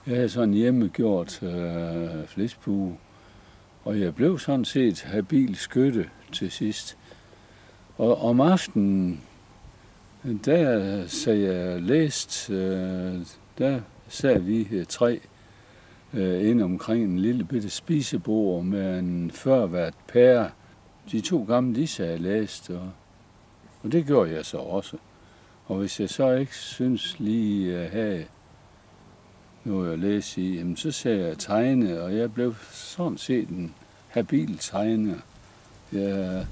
Jeg 0.07 0.16
havde 0.16 0.28
sådan 0.28 0.54
hjemmegjort 0.54 1.42
øh, 1.42 2.26
flæsbue, 2.26 2.97
og 3.85 4.00
jeg 4.00 4.14
blev 4.14 4.38
sådan 4.38 4.64
set 4.64 5.02
habil 5.02 5.57
skytte 5.57 6.09
til 6.33 6.50
sidst. 6.50 6.97
Og 7.99 8.23
om 8.23 8.40
aftenen, 8.40 9.21
der 10.45 11.07
sagde 11.07 11.54
jeg 11.54 11.83
læst, 11.83 12.50
øh, 12.50 13.14
der 13.59 13.80
sad 14.09 14.40
vi 14.40 14.69
øh, 14.71 14.87
tre 14.87 15.21
øh, 16.14 16.49
ind 16.49 16.62
omkring 16.62 17.05
en 17.05 17.19
lille 17.19 17.45
bitte 17.45 17.71
spisebord 17.71 18.64
med 18.64 18.99
en 18.99 19.31
førvært 19.31 19.95
pære. 20.09 20.50
De 21.12 21.21
to 21.21 21.45
gamle, 21.45 21.75
disse 21.75 22.05
havde 22.05 22.19
læst, 22.19 22.71
og, 22.71 22.90
og 23.83 23.93
det 23.93 24.07
gjorde 24.07 24.35
jeg 24.35 24.45
så 24.45 24.57
også. 24.57 24.97
Og 25.67 25.76
hvis 25.76 26.00
jeg 26.00 26.09
så 26.09 26.31
ikke 26.33 26.57
synes 26.57 27.21
lige 27.21 27.76
at 27.79 27.90
have 27.90 28.25
noget 29.64 29.93
at 29.93 29.99
læse 29.99 30.43
i, 30.43 30.59
jamen, 30.59 30.76
så 30.76 30.90
sagde 30.90 31.26
jeg 31.26 31.38
tegne, 31.38 32.02
og 32.02 32.17
jeg 32.17 32.35
blev 32.35 32.55
sådan 32.71 33.19
set 33.19 33.49
en 33.49 33.75
habil 34.09 34.59
tegner. 34.59 35.17
Jeg 35.93 36.47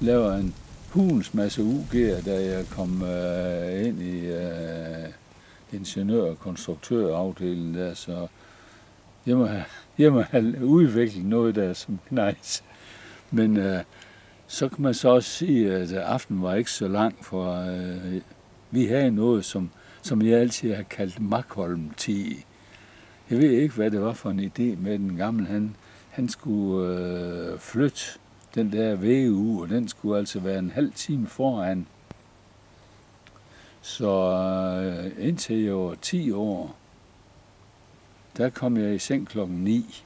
laver 0.00 0.32
en 0.32 0.54
hulens 0.90 1.34
masse 1.34 1.62
UG'er, 1.62 2.24
da 2.24 2.44
jeg 2.44 2.66
kom 2.70 3.02
øh, 3.02 3.86
ind 3.86 4.02
i 4.02 4.26
øh, 4.26 5.08
ingeniør- 5.72 6.30
og 6.30 6.38
konstruktørafdelingen 6.38 7.74
der, 7.74 7.94
så 7.94 8.26
jeg 9.28 9.36
må 9.36 9.46
have, 9.46 9.64
jeg 9.98 10.12
må 10.12 10.20
have 10.20 10.64
udviklet 10.64 11.24
noget 11.24 11.54
der 11.54 11.72
som 11.72 11.98
nice. 12.10 12.62
Men 13.30 13.56
øh, 13.56 13.82
så 14.46 14.68
kan 14.68 14.82
man 14.82 14.94
så 14.94 15.08
også 15.08 15.30
sige, 15.30 15.72
at 15.72 15.92
øh, 15.92 16.10
aftenen 16.10 16.42
var 16.42 16.54
ikke 16.54 16.70
så 16.70 16.88
lang, 16.88 17.24
for 17.24 17.54
øh, 17.54 18.20
vi 18.70 18.86
havde 18.86 19.10
noget, 19.10 19.44
som, 19.44 19.70
som 20.02 20.22
jeg 20.22 20.38
altid 20.38 20.74
har 20.74 20.82
kaldt 20.82 21.20
Makholm 21.20 21.90
10. 21.96 22.44
Jeg 23.30 23.38
ved 23.38 23.50
ikke, 23.50 23.74
hvad 23.74 23.90
det 23.90 24.00
var 24.00 24.12
for 24.12 24.30
en 24.30 24.40
idé 24.40 24.80
med 24.82 24.98
den 24.98 25.16
gamle. 25.16 25.46
Han, 25.46 25.76
han 26.10 26.28
skulle 26.28 26.98
øh, 26.98 27.58
flytte 27.58 28.02
den 28.54 28.72
der 28.72 28.94
VU, 28.94 29.62
og 29.62 29.68
den 29.68 29.88
skulle 29.88 30.18
altså 30.18 30.40
være 30.40 30.58
en 30.58 30.70
halv 30.70 30.92
time 30.92 31.26
foran. 31.26 31.86
Så 33.80 34.10
øh, 34.84 35.28
indtil 35.28 35.56
jeg 35.56 35.76
var 35.76 35.94
10 36.02 36.32
år, 36.32 36.77
der 38.38 38.50
kom 38.50 38.76
jeg 38.76 38.94
i 38.94 38.98
seng 38.98 39.28
klokken 39.28 39.64
9. 39.64 40.04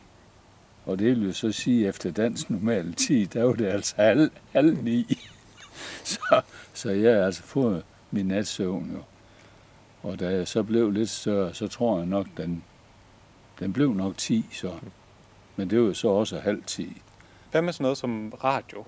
Og 0.84 0.98
det 0.98 1.06
vil 1.06 1.26
jo 1.26 1.32
så 1.32 1.52
sige, 1.52 1.82
at 1.82 1.88
efter 1.88 2.10
dansk 2.10 2.50
normal 2.50 2.94
tid, 2.94 3.26
der 3.26 3.44
var 3.44 3.52
det 3.52 3.66
altså 3.66 3.94
halv, 3.96 4.30
halv 4.52 4.82
ni. 4.82 5.18
så, 6.04 6.40
så 6.74 6.90
jeg 6.90 7.16
har 7.16 7.24
altså 7.24 7.42
fået 7.42 7.84
min 8.10 8.26
natsøvn 8.26 8.90
jo. 8.92 9.02
Og 10.02 10.20
da 10.20 10.28
jeg 10.28 10.48
så 10.48 10.62
blev 10.62 10.90
lidt 10.90 11.10
større, 11.10 11.54
så 11.54 11.68
tror 11.68 11.98
jeg 11.98 12.06
nok, 12.06 12.26
den, 12.36 12.64
den 13.58 13.72
blev 13.72 13.94
nok 13.94 14.16
10, 14.16 14.46
så. 14.52 14.72
Men 15.56 15.70
det 15.70 15.80
var 15.80 15.86
jo 15.86 15.94
så 15.94 16.08
også 16.08 16.38
halv 16.38 16.62
10. 16.66 17.02
Hvad 17.50 17.62
med 17.62 17.72
sådan 17.72 17.82
noget 17.82 17.98
som 17.98 18.32
radio? 18.44 18.84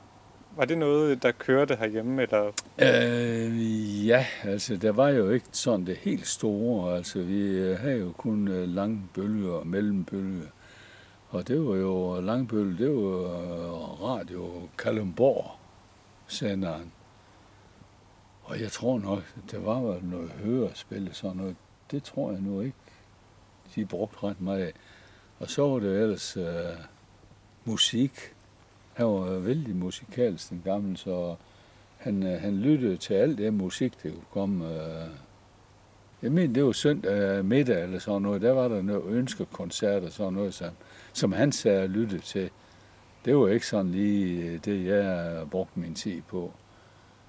Var 0.57 0.65
det 0.65 0.79
noget, 0.79 1.23
der 1.23 1.33
kørte 1.33 1.77
herhjemme? 1.77 2.23
Eller? 2.23 2.53
Øh, 2.79 4.07
ja, 4.07 4.27
altså 4.43 4.77
der 4.77 4.93
var 4.93 5.09
jo 5.09 5.31
ikke 5.31 5.47
sådan 5.53 5.87
det 5.87 5.97
helt 5.97 6.27
store. 6.27 6.97
Altså 6.97 7.23
vi 7.23 7.41
øh, 7.41 7.79
havde 7.79 7.99
jo 7.99 8.13
kun 8.13 8.49
øh, 8.49 8.69
lange 8.69 9.03
bølger 9.15 9.53
og 9.53 9.67
mellembølger. 9.67 10.47
Og 11.29 11.49
det 11.49 11.67
var 11.67 11.77
jo 11.77 12.17
øh, 12.17 12.25
langbølge, 12.25 12.85
det 12.85 12.95
var 12.95 14.05
Radio 14.05 14.69
Kalundborg 14.79 15.51
senderen. 16.27 16.93
Og 18.43 18.61
jeg 18.61 18.73
tror 18.73 18.99
nok, 18.99 19.23
det 19.51 19.65
var 19.65 19.81
vel 19.81 20.05
noget 20.05 20.31
hørespil, 20.31 21.11
sådan 21.13 21.37
noget. 21.37 21.57
Det 21.91 22.03
tror 22.03 22.33
jeg 22.33 22.41
nu 22.41 22.61
ikke, 22.61 22.77
de 23.75 23.87
brugte 23.87 24.17
ret 24.23 24.41
meget 24.41 24.63
af. 24.63 24.73
Og 25.39 25.51
så 25.51 25.69
var 25.69 25.79
det 25.79 26.03
ellers 26.03 26.37
øh, 26.37 26.45
musik. 27.65 28.34
Han 28.95 29.07
var 29.07 29.39
vældig 29.39 29.77
musikalsk, 29.77 30.51
den 30.51 30.63
gamle, 30.65 30.97
så 30.97 31.37
han, 31.97 32.23
øh, 32.23 32.41
han 32.41 32.57
lyttede 32.57 32.97
til 32.97 33.15
alt 33.15 33.39
det 33.39 33.55
musik, 33.55 34.03
der 34.03 34.11
kunne 34.11 34.23
komme. 34.31 34.75
Øh. 34.75 35.09
Jeg 36.23 36.33
mener, 36.33 36.55
det 36.55 36.65
var 36.65 36.73
søndag 36.73 37.13
øh, 37.13 37.45
middag 37.45 37.83
eller 37.83 37.99
sådan 37.99 38.23
noget. 38.23 38.43
Der 38.43 38.53
var 38.53 38.69
der 38.69 38.83
noget 38.83 39.05
ønskekoncert 39.07 40.03
og 40.03 40.13
sådan 40.13 40.33
noget, 40.33 40.55
som, 40.55 40.71
som 41.13 41.33
han 41.33 41.53
sagde 41.53 41.81
at 41.81 41.91
lytte 41.91 42.19
til. 42.19 42.51
Det 43.25 43.37
var 43.37 43.49
ikke 43.49 43.67
sådan 43.67 43.91
lige 43.91 44.59
det, 44.59 44.87
jeg 44.87 45.47
brugte 45.51 45.81
min 45.81 45.95
tid 45.95 46.23
på. 46.23 46.53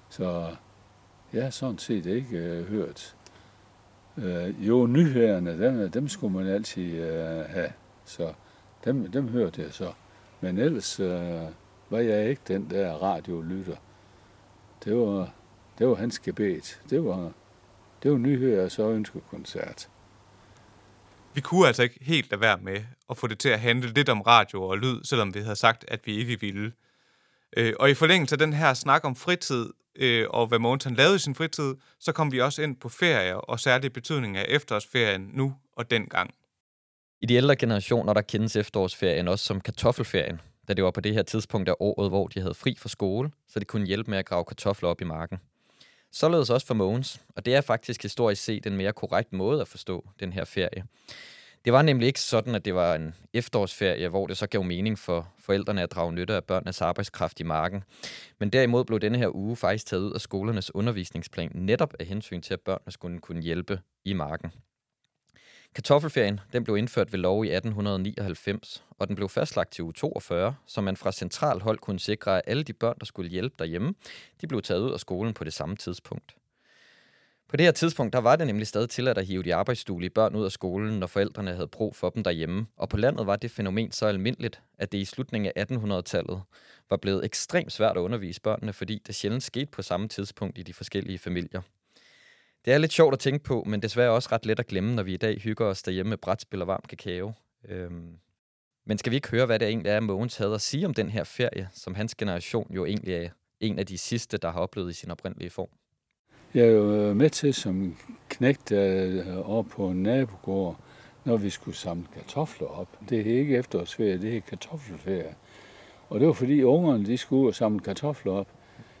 Så 0.08 0.50
jeg 1.32 1.42
har 1.42 1.50
sådan 1.50 1.78
set 1.78 2.06
ikke 2.06 2.38
øh, 2.38 2.68
hørt. 2.68 3.16
Øh, 4.18 4.68
jo, 4.68 4.86
nyhederne, 4.86 5.58
dem, 5.58 5.90
dem 5.90 6.08
skulle 6.08 6.36
man 6.36 6.46
altid 6.46 6.92
øh, 6.92 7.44
have. 7.44 7.72
Så 8.04 8.32
dem, 8.84 9.10
dem 9.10 9.28
hørte 9.28 9.62
jeg 9.62 9.72
så. 9.72 9.92
Men 10.46 10.58
ellers 10.58 11.00
øh, 11.00 11.40
var 11.90 11.98
jeg 11.98 12.30
ikke 12.30 12.42
den 12.48 12.70
der 12.70 12.92
radiolytter. 12.92 13.76
Det 14.84 14.96
var, 14.96 15.30
det 15.78 15.86
var 15.86 15.94
hans 15.94 16.18
gebet. 16.18 16.80
Det 16.90 17.04
var, 17.04 17.32
det 18.02 18.10
var 18.10 18.18
nyheder 18.18 18.64
og 18.64 18.70
så 18.70 18.90
ønskekoncert. 18.90 19.88
Vi 21.34 21.40
kunne 21.40 21.66
altså 21.66 21.82
ikke 21.82 21.98
helt 22.00 22.30
lade 22.30 22.40
være 22.40 22.58
med 22.58 22.84
at 23.10 23.16
få 23.16 23.26
det 23.26 23.38
til 23.38 23.48
at 23.48 23.60
handle 23.60 23.88
lidt 23.88 24.08
om 24.08 24.20
radio 24.20 24.62
og 24.62 24.78
lyd, 24.78 25.04
selvom 25.04 25.34
vi 25.34 25.40
havde 25.40 25.56
sagt, 25.56 25.84
at 25.88 26.00
vi 26.04 26.16
ikke 26.16 26.40
ville. 26.40 26.72
Øh, 27.56 27.74
og 27.80 27.90
i 27.90 27.94
forlængelse 27.94 28.34
af 28.34 28.38
den 28.38 28.52
her 28.52 28.74
snak 28.74 29.04
om 29.04 29.16
fritid, 29.16 29.66
øh, 29.96 30.26
og 30.30 30.46
hvad 30.46 30.58
Mogens 30.58 30.86
lavede 30.90 31.16
i 31.16 31.18
sin 31.18 31.34
fritid, 31.34 31.74
så 32.00 32.12
kom 32.12 32.32
vi 32.32 32.40
også 32.40 32.62
ind 32.62 32.76
på 32.76 32.88
ferier, 32.88 33.34
og 33.34 33.60
særlig 33.60 33.92
betydningen 33.92 34.36
af 34.36 34.46
efterårsferien 34.48 35.30
nu 35.32 35.54
og 35.72 35.90
dengang. 35.90 36.34
I 37.20 37.26
de 37.26 37.34
ældre 37.34 37.56
generationer, 37.56 38.12
der 38.12 38.20
kendes 38.20 38.56
efterårsferien 38.56 39.28
også 39.28 39.44
som 39.44 39.60
kartoffelferien, 39.60 40.40
da 40.68 40.74
det 40.74 40.84
var 40.84 40.90
på 40.90 41.00
det 41.00 41.14
her 41.14 41.22
tidspunkt 41.22 41.68
af 41.68 41.74
året, 41.80 42.10
hvor 42.10 42.26
de 42.26 42.40
havde 42.40 42.54
fri 42.54 42.76
fra 42.78 42.88
skole, 42.88 43.30
så 43.48 43.58
det 43.58 43.68
kunne 43.68 43.86
hjælpe 43.86 44.10
med 44.10 44.18
at 44.18 44.26
grave 44.26 44.44
kartofler 44.44 44.88
op 44.88 45.00
i 45.00 45.04
marken. 45.04 45.38
Således 46.12 46.50
også 46.50 46.66
for 46.66 46.74
Mogens, 46.74 47.20
og 47.36 47.44
det 47.44 47.54
er 47.54 47.60
faktisk 47.60 48.02
historisk 48.02 48.44
set 48.44 48.66
en 48.66 48.76
mere 48.76 48.92
korrekt 48.92 49.32
måde 49.32 49.60
at 49.60 49.68
forstå 49.68 50.08
den 50.20 50.32
her 50.32 50.44
ferie. 50.44 50.84
Det 51.64 51.72
var 51.72 51.82
nemlig 51.82 52.06
ikke 52.06 52.20
sådan, 52.20 52.54
at 52.54 52.64
det 52.64 52.74
var 52.74 52.94
en 52.94 53.14
efterårsferie, 53.32 54.08
hvor 54.08 54.26
det 54.26 54.36
så 54.36 54.46
gav 54.46 54.64
mening 54.64 54.98
for 54.98 55.32
forældrene 55.38 55.82
at 55.82 55.92
drage 55.92 56.12
nytte 56.12 56.34
af 56.34 56.44
børnenes 56.44 56.80
arbejdskraft 56.80 57.40
i 57.40 57.42
marken. 57.42 57.84
Men 58.40 58.50
derimod 58.50 58.84
blev 58.84 59.00
denne 59.00 59.18
her 59.18 59.36
uge 59.36 59.56
faktisk 59.56 59.86
taget 59.86 60.02
ud 60.02 60.12
af 60.12 60.20
skolernes 60.20 60.74
undervisningsplan 60.74 61.50
netop 61.54 61.94
af 62.00 62.06
hensyn 62.06 62.40
til, 62.40 62.54
at 62.54 62.60
børnene 62.60 62.92
skulle 62.92 63.18
kunne 63.18 63.42
hjælpe 63.42 63.80
i 64.04 64.12
marken. 64.12 64.52
Kartoffelferien 65.74 66.40
den 66.52 66.64
blev 66.64 66.76
indført 66.76 67.12
ved 67.12 67.18
lov 67.18 67.44
i 67.44 67.48
1899, 67.48 68.84
og 68.90 69.08
den 69.08 69.16
blev 69.16 69.28
fastlagt 69.28 69.72
til 69.72 69.84
uge 69.84 69.92
42, 69.92 70.54
så 70.66 70.80
man 70.80 70.96
fra 70.96 71.12
central 71.12 71.60
hold 71.60 71.78
kunne 71.78 72.00
sikre, 72.00 72.36
at 72.36 72.42
alle 72.46 72.62
de 72.62 72.72
børn, 72.72 72.96
der 72.98 73.06
skulle 73.06 73.30
hjælpe 73.30 73.54
derhjemme, 73.58 73.94
de 74.40 74.46
blev 74.46 74.62
taget 74.62 74.80
ud 74.80 74.92
af 74.92 75.00
skolen 75.00 75.34
på 75.34 75.44
det 75.44 75.52
samme 75.52 75.76
tidspunkt. 75.76 76.36
På 77.48 77.56
det 77.56 77.64
her 77.64 77.72
tidspunkt, 77.72 78.12
der 78.12 78.18
var 78.18 78.36
det 78.36 78.46
nemlig 78.46 78.66
stadig 78.66 78.90
tilladt 78.90 79.18
at 79.18 79.26
hive 79.26 79.42
de 79.42 79.54
arbejdsduelige 79.54 80.10
børn 80.10 80.34
ud 80.34 80.44
af 80.44 80.52
skolen, 80.52 80.98
når 80.98 81.06
forældrene 81.06 81.52
havde 81.52 81.66
brug 81.66 81.96
for 81.96 82.10
dem 82.10 82.22
derhjemme. 82.24 82.66
Og 82.76 82.88
på 82.88 82.96
landet 82.96 83.26
var 83.26 83.36
det 83.36 83.50
fænomen 83.50 83.92
så 83.92 84.06
almindeligt, 84.06 84.62
at 84.78 84.92
det 84.92 84.98
i 84.98 85.04
slutningen 85.04 85.52
af 85.56 85.64
1800-tallet 85.64 86.42
var 86.90 86.96
blevet 86.96 87.24
ekstremt 87.24 87.72
svært 87.72 87.96
at 87.96 88.00
undervise 88.00 88.40
børnene, 88.40 88.72
fordi 88.72 89.02
det 89.06 89.14
sjældent 89.14 89.42
skete 89.42 89.66
på 89.66 89.82
samme 89.82 90.08
tidspunkt 90.08 90.58
i 90.58 90.62
de 90.62 90.72
forskellige 90.72 91.18
familier. 91.18 91.62
Det 92.66 92.74
er 92.74 92.78
lidt 92.78 92.92
sjovt 92.92 93.12
at 93.12 93.18
tænke 93.18 93.44
på, 93.44 93.64
men 93.66 93.82
desværre 93.82 94.10
også 94.10 94.28
ret 94.32 94.46
let 94.46 94.60
at 94.60 94.66
glemme, 94.66 94.94
når 94.94 95.02
vi 95.02 95.14
i 95.14 95.16
dag 95.16 95.38
hygger 95.38 95.66
os 95.66 95.82
derhjemme 95.82 96.10
med 96.10 96.16
brætspil 96.16 96.60
og 96.60 96.66
varm 96.66 96.82
kakao. 96.88 97.32
Øhm. 97.68 98.16
Men 98.86 98.98
skal 98.98 99.10
vi 99.10 99.16
ikke 99.16 99.30
høre, 99.30 99.46
hvad 99.46 99.58
det 99.58 99.68
egentlig 99.68 99.90
er, 99.90 100.00
Mogens 100.00 100.36
havde 100.36 100.54
at 100.54 100.60
sige 100.60 100.86
om 100.86 100.94
den 100.94 101.08
her 101.08 101.24
ferie, 101.24 101.68
som 101.74 101.94
hans 101.94 102.14
generation 102.14 102.66
jo 102.70 102.84
egentlig 102.84 103.14
er 103.14 103.28
en 103.60 103.78
af 103.78 103.86
de 103.86 103.98
sidste, 103.98 104.36
der 104.36 104.50
har 104.50 104.60
oplevet 104.60 104.90
i 104.90 104.92
sin 104.92 105.10
oprindelige 105.10 105.50
form? 105.50 105.68
Jeg 106.54 106.64
er 106.66 106.70
jo 106.70 106.94
øh, 106.94 107.16
med 107.16 107.30
til 107.30 107.54
som 107.54 107.96
knægt 108.28 108.72
øh, 108.72 109.50
over 109.50 109.62
på 109.62 109.88
en 109.88 110.02
nabogård, 110.02 110.80
når 111.24 111.36
vi 111.36 111.50
skulle 111.50 111.76
samle 111.76 112.06
kartofler 112.14 112.66
op. 112.68 112.88
Det 113.08 113.20
er 113.20 113.38
ikke 113.38 113.56
efterårsferie, 113.56 114.22
det 114.22 114.36
er 114.36 114.40
kartoffelferie. 114.40 115.34
Og 116.08 116.20
det 116.20 116.26
var 116.26 116.34
fordi 116.34 116.62
ungerne 116.62 117.06
de 117.06 117.16
skulle 117.16 117.42
ud 117.42 117.48
og 117.48 117.54
samle 117.54 117.80
kartofler 117.80 118.32
op. 118.32 118.48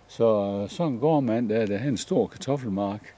Så 0.08 0.60
øh, 0.62 0.70
sådan 0.70 0.98
går 0.98 1.20
man 1.20 1.50
der, 1.50 1.66
der 1.66 1.78
er 1.78 1.88
en 1.88 1.96
stor 1.96 2.26
kartoffelmark, 2.26 3.14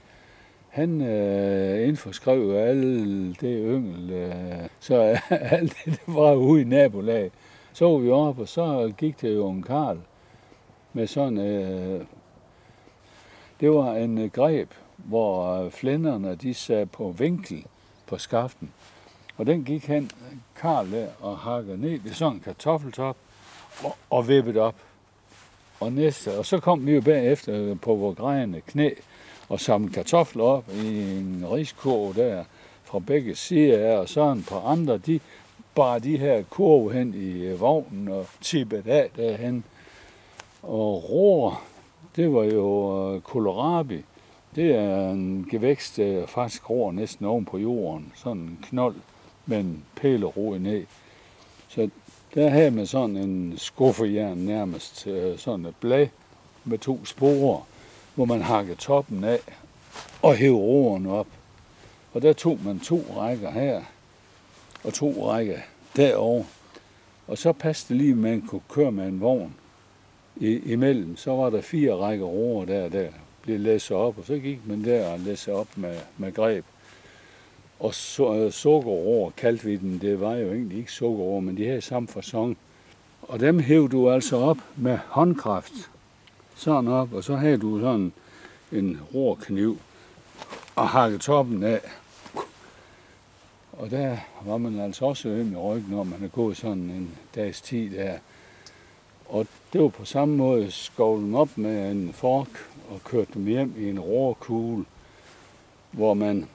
han 0.78 1.00
øh, 1.00 1.88
indforskrev 1.88 2.50
alle 2.50 3.34
det 3.34 3.64
yngel, 3.64 4.10
øh, 4.10 4.68
så 4.80 5.20
alt 5.56 5.76
det, 5.84 6.00
der 6.06 6.12
var 6.12 6.34
ude 6.34 6.60
i 6.62 6.64
nabolaget. 6.64 7.32
Så 7.72 7.88
var 7.88 7.98
vi 7.98 8.10
oppe, 8.10 8.42
og 8.42 8.48
så 8.48 8.92
gik 8.98 9.20
det 9.20 9.34
jo 9.34 9.50
en 9.50 9.62
karl 9.62 9.98
med 10.92 11.06
sådan, 11.06 11.38
øh, 11.38 12.04
det 13.60 13.70
var 13.70 13.94
en 13.94 14.18
øh, 14.18 14.30
greb, 14.30 14.70
hvor 14.96 15.54
øh, 15.54 15.70
flænderne 15.70 16.34
de 16.34 16.54
sad 16.54 16.86
på 16.86 17.14
vinkel 17.18 17.64
på 18.06 18.18
skaften. 18.18 18.72
Og 19.36 19.46
den 19.46 19.64
gik 19.64 19.86
han, 19.86 20.10
Karl 20.56 20.92
der, 20.92 21.06
og 21.20 21.38
hakkede 21.38 21.80
ned 21.80 22.00
i 22.04 22.08
sådan 22.08 22.32
en 22.32 22.40
kartoffeltop 22.40 23.16
og, 23.84 23.96
og 24.10 24.28
vippede 24.28 24.60
op. 24.60 24.74
Og, 25.80 25.92
næste, 25.92 26.38
og 26.38 26.46
så 26.46 26.60
kom 26.60 26.86
vi 26.86 26.94
jo 26.94 27.00
bagefter 27.00 27.74
på 27.74 27.94
vores 27.94 28.18
grejende 28.18 28.60
knæ 28.60 28.90
og 29.48 29.60
samle 29.60 29.92
kartofler 29.92 30.44
op 30.44 30.64
i 30.84 31.18
en 31.18 31.46
riskurv 31.52 32.14
der 32.14 32.44
fra 32.84 32.98
begge 32.98 33.34
sider 33.34 33.88
af, 33.88 33.96
og 33.98 34.08
så 34.08 34.32
en 34.32 34.46
par 34.48 34.60
andre, 34.60 34.98
de 34.98 35.20
bare 35.74 35.98
de 35.98 36.18
her 36.18 36.42
kurve 36.42 36.92
hen 36.92 37.14
i 37.14 37.52
vognen 37.52 38.08
og 38.08 38.26
tippet 38.40 38.86
af 38.86 39.10
derhen. 39.16 39.64
Og 40.62 41.10
roer, 41.10 41.64
det 42.16 42.32
var 42.32 42.44
jo 42.44 43.14
øh, 43.14 43.20
kohlrabi. 43.20 44.04
Det 44.54 44.74
er 44.74 45.10
en 45.10 45.46
gevækst, 45.50 45.96
der 45.96 46.26
faktisk 46.26 46.62
gror 46.62 46.92
næsten 46.92 47.26
oven 47.26 47.44
på 47.44 47.58
jorden. 47.58 48.12
Sådan 48.14 48.42
en 48.42 48.58
knold 48.62 48.96
med 49.46 49.60
en 49.60 49.84
pælerod 49.96 50.58
ned. 50.58 50.84
Så 51.68 51.90
der 52.34 52.48
havde 52.48 52.70
man 52.70 52.86
sådan 52.86 53.16
en 53.16 53.54
skuffejern 53.56 54.38
nærmest, 54.38 55.06
øh, 55.06 55.38
sådan 55.38 55.66
et 55.66 55.76
blad 55.80 56.06
med 56.64 56.78
to 56.78 57.04
sporer 57.04 57.66
hvor 58.18 58.24
man 58.24 58.42
hakkede 58.42 58.76
toppen 58.76 59.24
af 59.24 59.38
og 60.22 60.34
hævde 60.34 60.58
roeren 60.58 61.06
op. 61.06 61.26
Og 62.12 62.22
der 62.22 62.32
tog 62.32 62.58
man 62.64 62.80
to 62.80 63.04
rækker 63.16 63.50
her, 63.50 63.82
og 64.84 64.94
to 64.94 65.30
rækker 65.30 65.58
derovre. 65.96 66.44
Og 67.26 67.38
så 67.38 67.52
passede 67.52 67.88
det 67.88 67.96
lige, 67.96 68.12
at 68.12 68.18
man 68.18 68.40
kunne 68.40 68.60
køre 68.68 68.92
med 68.92 69.08
en 69.08 69.20
vogn 69.20 69.54
I, 70.36 70.46
imellem. 70.46 71.16
Så 71.16 71.30
var 71.30 71.50
der 71.50 71.60
fire 71.60 71.94
rækker 71.94 72.24
roer 72.24 72.64
der, 72.64 72.88
der 72.88 73.08
blev 73.42 73.60
læsset 73.60 73.96
op, 73.96 74.18
og 74.18 74.24
så 74.24 74.38
gik 74.38 74.66
man 74.66 74.84
der 74.84 75.06
og 75.06 75.20
læsset 75.20 75.54
op 75.54 75.68
med, 75.76 75.96
med 76.16 76.32
greb. 76.32 76.64
Og 77.80 77.94
så, 77.94 78.34
øh, 78.34 78.52
sukkerroer 78.52 79.30
kaldte 79.30 79.64
vi 79.64 79.76
den. 79.76 79.98
Det 79.98 80.20
var 80.20 80.34
jo 80.34 80.52
egentlig 80.52 80.78
ikke 80.78 80.92
sukkerroer, 80.92 81.40
men 81.40 81.56
de 81.56 81.64
her 81.64 81.80
samme 81.80 82.08
fasong. 82.08 82.56
Og 83.22 83.40
dem 83.40 83.58
hævde 83.58 83.88
du 83.88 84.10
altså 84.10 84.36
op 84.36 84.58
med 84.76 84.98
håndkraft. 85.06 85.90
Sådan 86.58 86.88
op, 86.88 87.12
og 87.12 87.24
så 87.24 87.36
havde 87.36 87.58
du 87.58 87.80
sådan 87.80 88.12
en 88.72 89.00
rorkniv 89.14 89.78
og 90.76 90.88
hakke 90.88 91.18
toppen 91.18 91.62
af. 91.62 91.80
Og 93.72 93.90
der 93.90 94.16
var 94.44 94.58
man 94.58 94.80
altså 94.80 95.04
også 95.04 95.28
øm 95.28 95.52
i 95.52 95.56
ryggen, 95.56 95.90
når 95.90 96.04
man 96.04 96.18
havde 96.18 96.30
gået 96.30 96.56
sådan 96.56 96.90
en 96.90 97.18
dags 97.34 97.60
tid 97.60 97.90
der. 97.90 98.18
Og 99.28 99.46
det 99.72 99.80
var 99.80 99.88
på 99.88 100.04
samme 100.04 100.36
måde 100.36 100.70
skovlen 100.70 101.34
op 101.34 101.58
med 101.58 101.90
en 101.90 102.12
fork 102.12 102.48
og 102.90 103.04
kørt 103.04 103.34
dem 103.34 103.46
hjem 103.46 103.74
i 103.78 103.88
en 103.88 104.00
råkugle, 104.00 104.84
hvor 105.90 106.14
man 106.14 106.48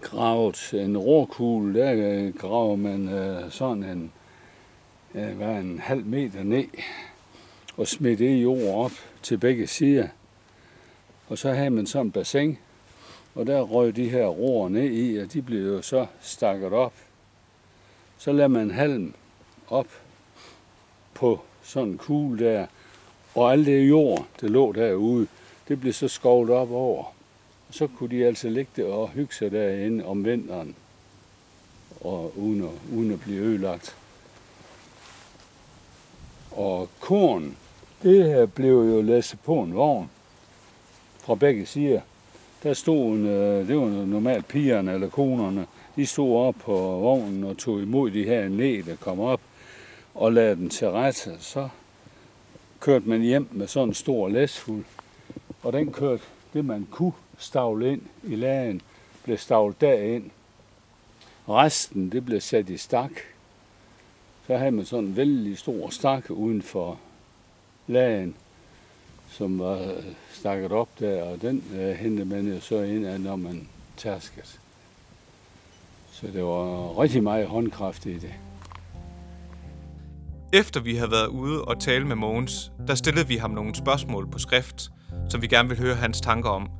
gravet 0.00 0.74
en 0.74 0.98
råkugle, 0.98 1.80
der 1.80 1.92
øh, 1.94 2.34
graver 2.34 2.76
man 2.76 3.08
øh, 3.08 3.50
sådan 3.50 3.84
en, 3.84 4.12
øh, 5.14 5.36
hvad, 5.36 5.60
en 5.60 5.78
halv 5.78 6.06
meter 6.06 6.42
ned 6.42 6.64
og 7.76 7.88
smed 7.88 8.16
det 8.16 8.42
jord 8.42 8.84
op 8.84 8.92
til 9.22 9.38
begge 9.38 9.66
sider. 9.66 10.08
Og 11.28 11.38
så 11.38 11.52
havde 11.52 11.70
man 11.70 11.86
sådan 11.86 12.06
en 12.06 12.12
bassin, 12.12 12.58
og 13.34 13.46
der 13.46 13.60
røg 13.62 13.96
de 13.96 14.08
her 14.08 14.26
roer 14.26 14.68
ned 14.68 14.90
i, 14.92 15.16
og 15.16 15.32
de 15.32 15.42
blev 15.42 15.66
jo 15.66 15.82
så 15.82 16.06
stakket 16.20 16.72
op. 16.72 16.92
Så 18.18 18.32
lader 18.32 18.48
man 18.48 18.70
halm 18.70 19.14
op 19.68 19.86
på 21.14 21.40
sådan 21.62 21.88
en 21.88 21.98
kugle 21.98 22.44
der, 22.44 22.66
og 23.34 23.52
alt 23.52 23.66
det 23.66 23.88
jord, 23.88 24.26
der 24.40 24.48
lå 24.48 24.72
derude, 24.72 25.26
det 25.68 25.80
blev 25.80 25.92
så 25.92 26.08
skovlet 26.08 26.56
op 26.56 26.70
over. 26.70 27.04
Og 27.68 27.74
så 27.74 27.86
kunne 27.86 28.10
de 28.10 28.26
altså 28.26 28.48
ligge 28.48 28.70
der 28.76 28.92
og 28.92 29.08
hygge 29.08 29.34
sig 29.34 29.50
derinde 29.50 30.04
om 30.04 30.24
vinteren, 30.24 30.76
og 32.00 32.38
uden 32.38 32.64
at, 32.64 32.96
uden 32.96 33.12
at 33.12 33.20
blive 33.20 33.40
ødelagt. 33.40 33.96
Og 36.50 36.88
korn, 37.00 37.56
det 38.02 38.24
her 38.24 38.46
blev 38.46 38.72
jo 38.72 39.02
læsset 39.02 39.40
på 39.40 39.62
en 39.62 39.74
vogn 39.74 40.10
fra 41.18 41.34
begge 41.34 41.66
sider. 41.66 42.00
Der 42.62 42.74
stod 42.74 43.12
en, 43.12 43.26
øh, 43.26 43.68
det 43.68 43.76
var 43.76 43.86
normalt 43.86 44.48
pigerne 44.48 44.92
eller 44.92 45.08
konerne, 45.08 45.66
de 45.96 46.06
stod 46.06 46.36
op 46.36 46.54
på 46.54 46.72
vognen 46.76 47.44
og 47.44 47.58
tog 47.58 47.82
imod 47.82 48.10
de 48.10 48.24
her 48.24 48.48
næ, 48.48 48.80
der 48.86 48.96
kom 48.96 49.20
op, 49.20 49.40
og 50.14 50.32
lagde 50.32 50.56
den 50.56 50.70
til 50.70 50.90
rette. 50.90 51.36
Så 51.38 51.68
kørte 52.80 53.08
man 53.08 53.20
hjem 53.20 53.48
med 53.50 53.66
sådan 53.66 53.88
en 53.88 53.94
stor 53.94 54.28
læsfuld, 54.28 54.84
og 55.62 55.72
den 55.72 55.92
kørte 55.92 56.22
det, 56.52 56.64
man 56.64 56.86
kunne 56.90 57.12
stavle 57.38 57.92
ind 57.92 58.02
i 58.22 58.36
lagen, 58.36 58.80
blev 59.24 59.38
stavlet 59.38 59.80
derind. 59.80 60.30
Resten, 61.48 62.12
det 62.12 62.24
blev 62.24 62.40
sat 62.40 62.68
i 62.68 62.76
stak. 62.76 63.12
Så 64.46 64.56
havde 64.56 64.70
man 64.70 64.84
sådan 64.84 65.04
en 65.04 65.16
vældig 65.16 65.58
stor 65.58 65.90
stak 65.90 66.30
uden 66.30 66.62
for 66.62 66.98
lagen, 67.92 68.34
som 69.30 69.58
var 69.58 69.94
stakket 70.32 70.72
op 70.72 70.88
der, 70.98 71.22
og 71.22 71.42
den 71.42 71.64
øh, 71.74 71.90
hentede 71.90 72.28
man 72.28 72.46
jo 72.46 72.60
så 72.60 72.82
ind 72.82 73.06
af, 73.06 73.20
når 73.20 73.36
man 73.36 73.68
tærskede. 73.96 74.46
Så 76.12 76.26
det 76.26 76.44
var 76.44 76.98
rigtig 77.02 77.22
meget 77.22 77.46
håndkraft 77.46 78.06
i 78.06 78.18
det. 78.18 78.34
Efter 80.52 80.80
vi 80.80 80.94
havde 80.94 81.10
været 81.10 81.26
ude 81.26 81.64
og 81.64 81.80
tale 81.80 82.06
med 82.06 82.16
Mogens, 82.16 82.72
der 82.88 82.94
stillede 82.94 83.28
vi 83.28 83.36
ham 83.36 83.50
nogle 83.50 83.74
spørgsmål 83.74 84.30
på 84.30 84.38
skrift, 84.38 84.90
som 85.28 85.42
vi 85.42 85.46
gerne 85.46 85.68
vil 85.68 85.78
høre 85.78 85.94
hans 85.94 86.20
tanker 86.20 86.50
om. 86.50 86.70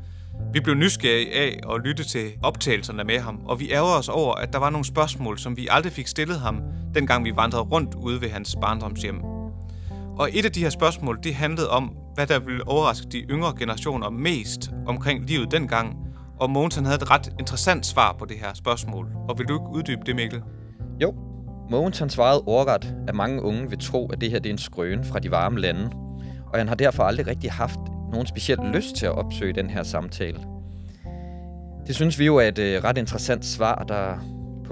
Vi 0.52 0.60
blev 0.60 0.74
nysgerrige 0.74 1.34
af 1.34 1.60
at 1.74 1.80
lytte 1.84 2.04
til 2.04 2.30
optagelserne 2.42 3.04
med 3.04 3.18
ham, 3.18 3.40
og 3.46 3.60
vi 3.60 3.70
ærger 3.70 3.98
os 3.98 4.08
over, 4.08 4.34
at 4.34 4.52
der 4.52 4.58
var 4.58 4.70
nogle 4.70 4.84
spørgsmål, 4.84 5.38
som 5.38 5.56
vi 5.56 5.68
aldrig 5.70 5.92
fik 5.92 6.06
stillet 6.06 6.40
ham, 6.40 6.62
dengang 6.94 7.24
vi 7.24 7.36
vandrede 7.36 7.62
rundt 7.62 7.94
ude 7.94 8.20
ved 8.20 8.30
hans 8.30 8.56
barndomshjem. 8.60 9.31
Og 10.18 10.28
et 10.32 10.44
af 10.44 10.52
de 10.52 10.60
her 10.60 10.70
spørgsmål, 10.70 11.18
det 11.22 11.34
handlede 11.34 11.70
om, 11.70 11.96
hvad 12.14 12.26
der 12.26 12.38
ville 12.38 12.68
overraske 12.68 13.06
de 13.12 13.18
yngre 13.18 13.54
generationer 13.58 14.10
mest 14.10 14.70
omkring 14.86 15.26
livet 15.26 15.50
dengang, 15.50 15.96
og 16.40 16.50
Mogens 16.50 16.74
han 16.74 16.84
havde 16.84 16.96
et 17.02 17.10
ret 17.10 17.32
interessant 17.38 17.86
svar 17.86 18.16
på 18.18 18.24
det 18.24 18.36
her 18.36 18.54
spørgsmål. 18.54 19.08
Og 19.28 19.38
vil 19.38 19.48
du 19.48 19.54
ikke 19.54 19.68
uddybe 19.68 20.00
det, 20.06 20.16
Mikkel? 20.16 20.42
Jo, 21.02 21.14
Mogens 21.70 21.98
han 21.98 22.10
svarede 22.10 22.42
ordret, 22.46 22.94
at 23.08 23.14
mange 23.14 23.42
unge 23.42 23.70
vil 23.70 23.78
tro, 23.78 24.06
at 24.12 24.20
det 24.20 24.30
her 24.30 24.38
det 24.38 24.48
er 24.48 24.52
en 24.52 24.58
skrøne 24.58 25.04
fra 25.04 25.18
de 25.18 25.30
varme 25.30 25.60
lande, 25.60 25.90
og 26.52 26.58
han 26.58 26.68
har 26.68 26.74
derfor 26.74 27.02
aldrig 27.02 27.26
rigtig 27.26 27.52
haft 27.52 27.78
nogen 28.12 28.26
speciel 28.26 28.58
lyst 28.58 28.96
til 28.96 29.06
at 29.06 29.12
opsøge 29.12 29.52
den 29.52 29.70
her 29.70 29.82
samtale. 29.82 30.38
Det 31.86 31.94
synes 31.94 32.18
vi 32.18 32.26
jo 32.26 32.36
er 32.36 32.48
et 32.48 32.58
øh, 32.58 32.84
ret 32.84 32.98
interessant 32.98 33.44
svar, 33.44 33.84
der 33.88 34.18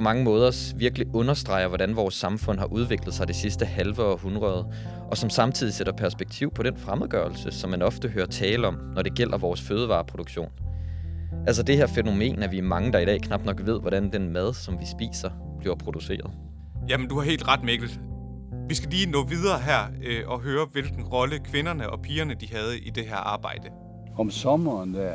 på 0.00 0.04
mange 0.04 0.24
måder 0.24 0.74
virkelig 0.76 1.14
understreger, 1.14 1.68
hvordan 1.68 1.96
vores 1.96 2.14
samfund 2.14 2.58
har 2.58 2.66
udviklet 2.66 3.14
sig 3.14 3.28
det 3.28 3.36
sidste 3.36 3.64
halve 3.64 4.02
århundrede, 4.02 4.66
og 5.10 5.16
som 5.16 5.30
samtidig 5.30 5.74
sætter 5.74 5.92
perspektiv 5.92 6.50
på 6.50 6.62
den 6.62 6.76
fremmedgørelse, 6.76 7.50
som 7.50 7.70
man 7.70 7.82
ofte 7.82 8.08
hører 8.08 8.26
tale 8.26 8.66
om, 8.66 8.78
når 8.94 9.02
det 9.02 9.14
gælder 9.14 9.38
vores 9.38 9.60
fødevareproduktion. 9.60 10.48
Altså 11.46 11.62
det 11.62 11.76
her 11.76 11.86
fænomen, 11.86 12.42
at 12.42 12.52
vi 12.52 12.58
er 12.58 12.62
mange, 12.62 12.92
der 12.92 12.98
i 12.98 13.04
dag 13.04 13.20
knap 13.20 13.44
nok 13.44 13.66
ved, 13.66 13.80
hvordan 13.80 14.12
den 14.12 14.32
mad, 14.32 14.54
som 14.54 14.80
vi 14.80 14.84
spiser, 14.86 15.30
bliver 15.58 15.74
produceret. 15.74 16.30
Jamen, 16.88 17.08
du 17.08 17.18
har 17.18 17.24
helt 17.24 17.48
ret, 17.48 17.64
Mikkel. 17.64 17.90
Vi 18.68 18.74
skal 18.74 18.90
lige 18.90 19.10
nå 19.10 19.24
videre 19.24 19.58
her 19.58 19.80
øh, 20.04 20.28
og 20.28 20.40
høre, 20.40 20.66
hvilken 20.72 21.04
rolle 21.04 21.38
kvinderne 21.38 21.90
og 21.90 22.02
pigerne 22.02 22.34
de 22.34 22.48
havde 22.52 22.78
i 22.78 22.90
det 22.90 23.06
her 23.06 23.16
arbejde. 23.16 23.68
Om 24.18 24.30
sommeren 24.30 24.94
der, 24.94 25.14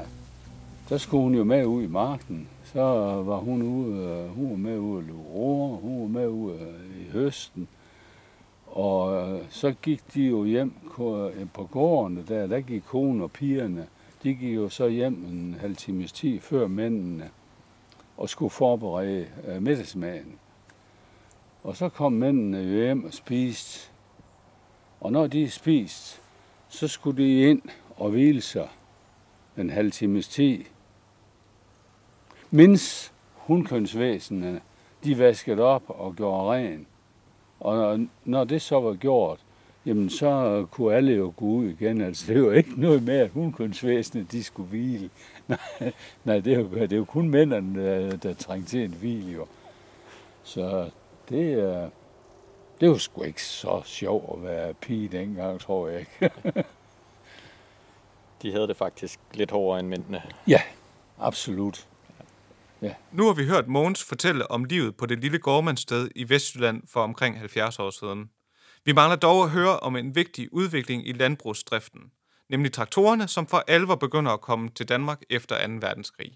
der 0.89 0.97
skulle 0.97 1.23
hun 1.23 1.35
jo 1.35 1.43
med 1.43 1.65
ud 1.65 1.83
i 1.83 1.87
marken. 1.87 2.47
Så 2.75 3.21
var 3.25 3.37
hun 3.37 3.61
ude, 3.61 4.29
hun 4.35 4.49
var 4.49 4.57
med 4.57 4.77
ude 4.77 4.99
at 4.99 5.05
løbe 5.05 5.19
roer, 5.19 5.77
hun 5.77 6.01
var 6.01 6.07
med 6.07 6.27
ude 6.27 6.75
i 6.99 7.11
høsten. 7.11 7.67
Og 8.67 9.15
øh, 9.15 9.45
så 9.49 9.73
gik 9.81 10.13
de 10.13 10.21
jo 10.21 10.45
hjem 10.45 10.73
øh, 10.99 11.47
på 11.53 11.63
gårdene 11.71 12.23
der, 12.27 12.47
der 12.47 12.61
gik 12.61 12.83
konen 12.87 13.21
og 13.21 13.31
pigerne. 13.31 13.87
De 14.23 14.33
gik 14.33 14.55
jo 14.55 14.69
så 14.69 14.87
hjem 14.87 15.13
en 15.13 15.57
halv 15.59 15.75
times 15.75 16.11
tid 16.11 16.39
før 16.39 16.67
mændene 16.67 17.29
og 18.17 18.29
skulle 18.29 18.49
forberede 18.49 19.27
øh, 19.47 19.61
middagsmaden. 19.61 20.35
Og 21.63 21.77
så 21.77 21.89
kom 21.89 22.13
mændene 22.13 22.57
jo 22.57 22.83
hjem 22.83 23.05
og 23.05 23.13
spiste. 23.13 23.89
Og 25.01 25.11
når 25.11 25.27
de 25.27 25.49
spiste, 25.49 26.21
så 26.69 26.87
skulle 26.87 27.23
de 27.23 27.41
ind 27.41 27.61
og 27.97 28.09
hvile 28.09 28.41
sig 28.41 28.69
en 29.57 29.69
halv 29.69 29.91
times 29.91 30.27
tid. 30.27 30.59
Mens 32.51 33.13
hundkønsvæsenene, 33.33 34.61
de 35.03 35.19
vaskede 35.19 35.61
op 35.61 35.83
og 35.87 36.15
gjorde 36.15 36.51
ren. 36.51 36.87
Og 37.59 37.99
når 38.25 38.43
det 38.43 38.61
så 38.61 38.79
var 38.79 38.93
gjort, 38.93 39.39
jamen 39.85 40.09
så 40.09 40.65
kunne 40.71 40.95
alle 40.95 41.13
jo 41.13 41.33
gå 41.37 41.45
ud 41.45 41.65
igen. 41.65 42.01
Altså 42.01 42.33
det 42.33 42.43
var 42.43 42.51
ikke 42.51 42.81
noget 42.81 43.03
med, 43.03 43.17
at 43.17 43.29
hundkønsvæsenet, 43.29 44.31
de 44.31 44.43
skulle 44.43 44.69
hvile. 44.69 45.09
Nej, 45.47 45.93
nej 46.23 46.39
det, 46.39 46.57
jo, 46.57 46.69
det 46.73 46.97
jo 46.97 47.05
kun 47.05 47.29
mændene, 47.29 47.85
der, 47.85 48.17
der 48.17 48.33
trængte 48.33 48.69
til 48.69 48.83
en 48.83 48.93
hvile 48.93 49.31
jo. 49.31 49.45
Så 50.43 50.89
det, 51.29 51.53
er, 51.53 51.89
det 52.81 52.89
var 52.89 52.97
sgu 52.97 53.23
ikke 53.23 53.43
så 53.43 53.81
sjovt 53.85 54.37
at 54.37 54.43
være 54.43 54.73
pige 54.73 55.07
dengang, 55.07 55.59
tror 55.59 55.87
jeg 55.87 55.99
ikke. 55.99 56.31
De 58.41 58.51
havde 58.51 58.67
det 58.67 58.77
faktisk 58.77 59.19
lidt 59.33 59.51
hårdere 59.51 59.79
end 59.79 59.87
mændene. 59.87 60.21
Ja, 60.47 60.61
absolut. 61.19 61.87
Ja. 62.85 62.93
Nu 63.11 63.25
har 63.25 63.33
vi 63.33 63.45
hørt 63.45 63.67
Mogens 63.67 64.03
fortælle 64.03 64.51
om 64.51 64.63
livet 64.63 64.95
på 64.95 65.05
det 65.05 65.19
lille 65.19 65.39
gårdmandssted 65.39 66.09
i 66.15 66.29
Vestjylland 66.29 66.81
for 66.87 66.99
omkring 66.99 67.39
70 67.39 67.79
år 67.79 67.89
siden. 67.89 68.29
Vi 68.85 68.93
mangler 68.93 69.15
dog 69.15 69.43
at 69.43 69.49
høre 69.49 69.79
om 69.79 69.95
en 69.95 70.15
vigtig 70.15 70.53
udvikling 70.53 71.07
i 71.07 71.11
landbrugsdriften, 71.11 72.01
nemlig 72.49 72.71
traktorerne, 72.71 73.27
som 73.27 73.47
for 73.47 73.63
alvor 73.67 73.95
begynder 73.95 74.31
at 74.31 74.41
komme 74.41 74.69
til 74.69 74.89
Danmark 74.89 75.21
efter 75.29 75.67
2. 75.67 75.73
verdenskrig. 75.73 76.31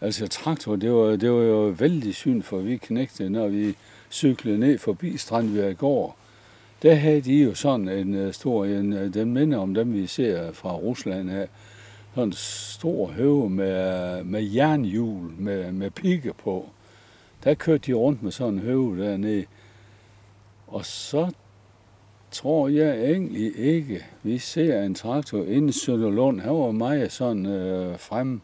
Altså 0.00 0.28
traktor, 0.28 0.76
det 0.76 0.92
var, 0.92 1.16
det 1.16 1.32
var 1.32 1.42
jo 1.42 1.74
vældig 1.78 2.14
syn 2.14 2.42
for 2.42 2.58
vi 2.58 2.76
knægte, 2.76 3.28
når 3.28 3.48
vi 3.48 3.76
cyklede 4.10 4.58
ned 4.58 4.78
forbi 4.78 5.16
Strandvær 5.16 5.72
går. 5.72 6.18
Der 6.82 6.94
havde 6.94 7.20
de 7.20 7.34
jo 7.42 7.54
sådan 7.54 7.88
en 7.88 8.14
øh, 8.14 8.32
stor, 8.32 8.64
en, 8.64 8.92
øh, 8.92 9.14
den 9.14 9.34
minder 9.34 9.58
om 9.58 9.74
dem, 9.74 9.92
vi 9.92 10.06
ser 10.06 10.52
fra 10.52 10.74
Rusland 10.74 11.30
her, 11.30 11.46
sådan 12.16 12.28
en 12.28 12.32
stor 12.32 13.06
høve 13.06 13.50
med, 13.50 14.24
med 14.24 14.42
jernhjul, 14.42 15.32
med, 15.38 15.72
med 15.72 15.90
pigge 15.90 16.32
på. 16.32 16.68
Der 17.44 17.54
kørte 17.54 17.86
de 17.86 17.92
rundt 17.92 18.22
med 18.22 18.30
sådan 18.30 18.54
en 18.54 18.60
høve 18.60 19.04
dernede. 19.04 19.44
Og 20.66 20.86
så 20.86 21.32
tror 22.30 22.68
jeg 22.68 23.04
egentlig 23.04 23.58
ikke, 23.58 24.04
vi 24.22 24.38
ser 24.38 24.82
en 24.82 24.94
traktor 24.94 25.44
inde 25.44 25.68
i 25.68 25.72
Sønderlund. 25.72 26.40
Han 26.40 26.54
var 26.54 26.70
meget 26.70 27.12
sådan 27.12 27.46
øh, 27.46 27.98
frem. 27.98 28.40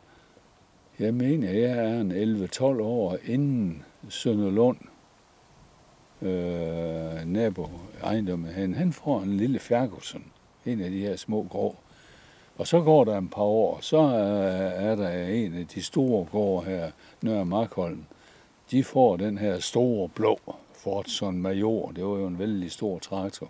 Jeg 0.98 1.14
mener, 1.14 1.50
jeg 1.50 1.78
er 1.78 2.00
en 2.00 2.12
11-12 2.12 2.62
år 2.64 3.18
inden 3.24 3.82
Sønderlund 4.08 4.78
øh, 6.22 7.26
nabo 7.26 7.68
ejendommen 8.02 8.52
han, 8.52 8.74
han 8.74 8.92
får 8.92 9.22
en 9.22 9.36
lille 9.36 9.58
Ferguson, 9.58 10.24
en 10.66 10.80
af 10.80 10.90
de 10.90 10.98
her 10.98 11.16
små 11.16 11.46
grå. 11.50 11.76
Og 12.62 12.68
så 12.68 12.80
går 12.80 13.04
der 13.04 13.18
en 13.18 13.28
par 13.28 13.42
år, 13.42 13.78
så 13.80 13.98
er, 13.98 14.90
er 14.90 14.96
der 14.96 15.10
en 15.26 15.54
af 15.54 15.66
de 15.66 15.82
store 15.82 16.26
gårde 16.32 16.66
her, 16.66 16.90
Nørre 17.22 17.44
Markholm. 17.44 18.04
de 18.70 18.84
får 18.84 19.16
den 19.16 19.38
her 19.38 19.58
store 19.58 20.08
blå 20.08 20.38
Fordson 20.74 21.38
Major. 21.38 21.90
Det 21.90 22.04
var 22.04 22.10
jo 22.10 22.26
en 22.26 22.38
vældig 22.38 22.70
stor 22.70 22.98
traktor. 22.98 23.48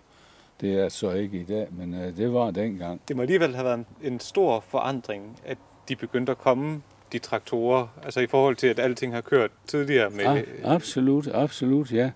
Det 0.61 0.79
er 0.79 0.89
så 0.89 1.11
ikke 1.11 1.39
i 1.39 1.43
dag, 1.43 1.67
men 1.71 1.93
øh, 1.93 2.17
det 2.17 2.33
var 2.33 2.51
dengang. 2.51 3.01
Det 3.07 3.15
må 3.15 3.21
alligevel 3.21 3.55
have 3.55 3.65
været 3.65 3.77
en, 3.77 3.85
en 4.13 4.19
stor 4.19 4.63
forandring, 4.67 5.39
at 5.45 5.57
de 5.89 5.95
begyndte 5.95 6.31
at 6.31 6.37
komme, 6.37 6.81
de 7.11 7.19
traktorer, 7.19 7.87
altså 8.03 8.19
i 8.19 8.27
forhold 8.27 8.55
til, 8.55 8.67
at 8.67 8.79
alting 8.79 9.13
har 9.13 9.21
kørt 9.21 9.51
tidligere 9.67 10.09
med... 10.09 10.23
Ja, 10.23 10.41
absolut, 10.63 11.27
absolut, 11.27 11.91
ja. 11.91 12.11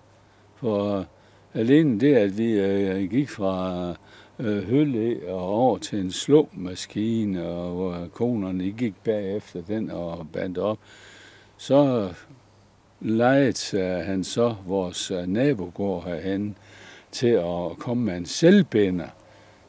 For 0.56 1.06
alene 1.54 2.00
det, 2.00 2.14
at 2.14 2.38
vi 2.38 2.52
øh, 2.52 3.10
gik 3.10 3.30
fra 3.30 3.88
øh, 3.88 3.94
Øh, 4.40 4.64
hølle 4.64 5.18
og 5.28 5.48
over 5.48 5.78
til 5.78 5.98
en 6.00 6.12
slåmaskine, 6.12 7.48
og 7.48 7.74
hvor 7.74 8.08
konerne 8.12 8.70
gik 8.70 8.94
bagefter 9.04 9.62
den 9.62 9.90
og 9.90 10.26
bandt 10.32 10.58
op, 10.58 10.78
så 11.56 12.08
lejede 13.00 14.02
han 14.04 14.24
så 14.24 14.54
vores 14.66 15.10
øh, 15.10 15.26
nabogård 15.26 16.04
herhen 16.04 16.56
til 17.12 17.28
at 17.28 17.78
komme 17.78 18.04
med 18.04 18.16
en 18.16 18.26
selvbinder. 18.26 19.08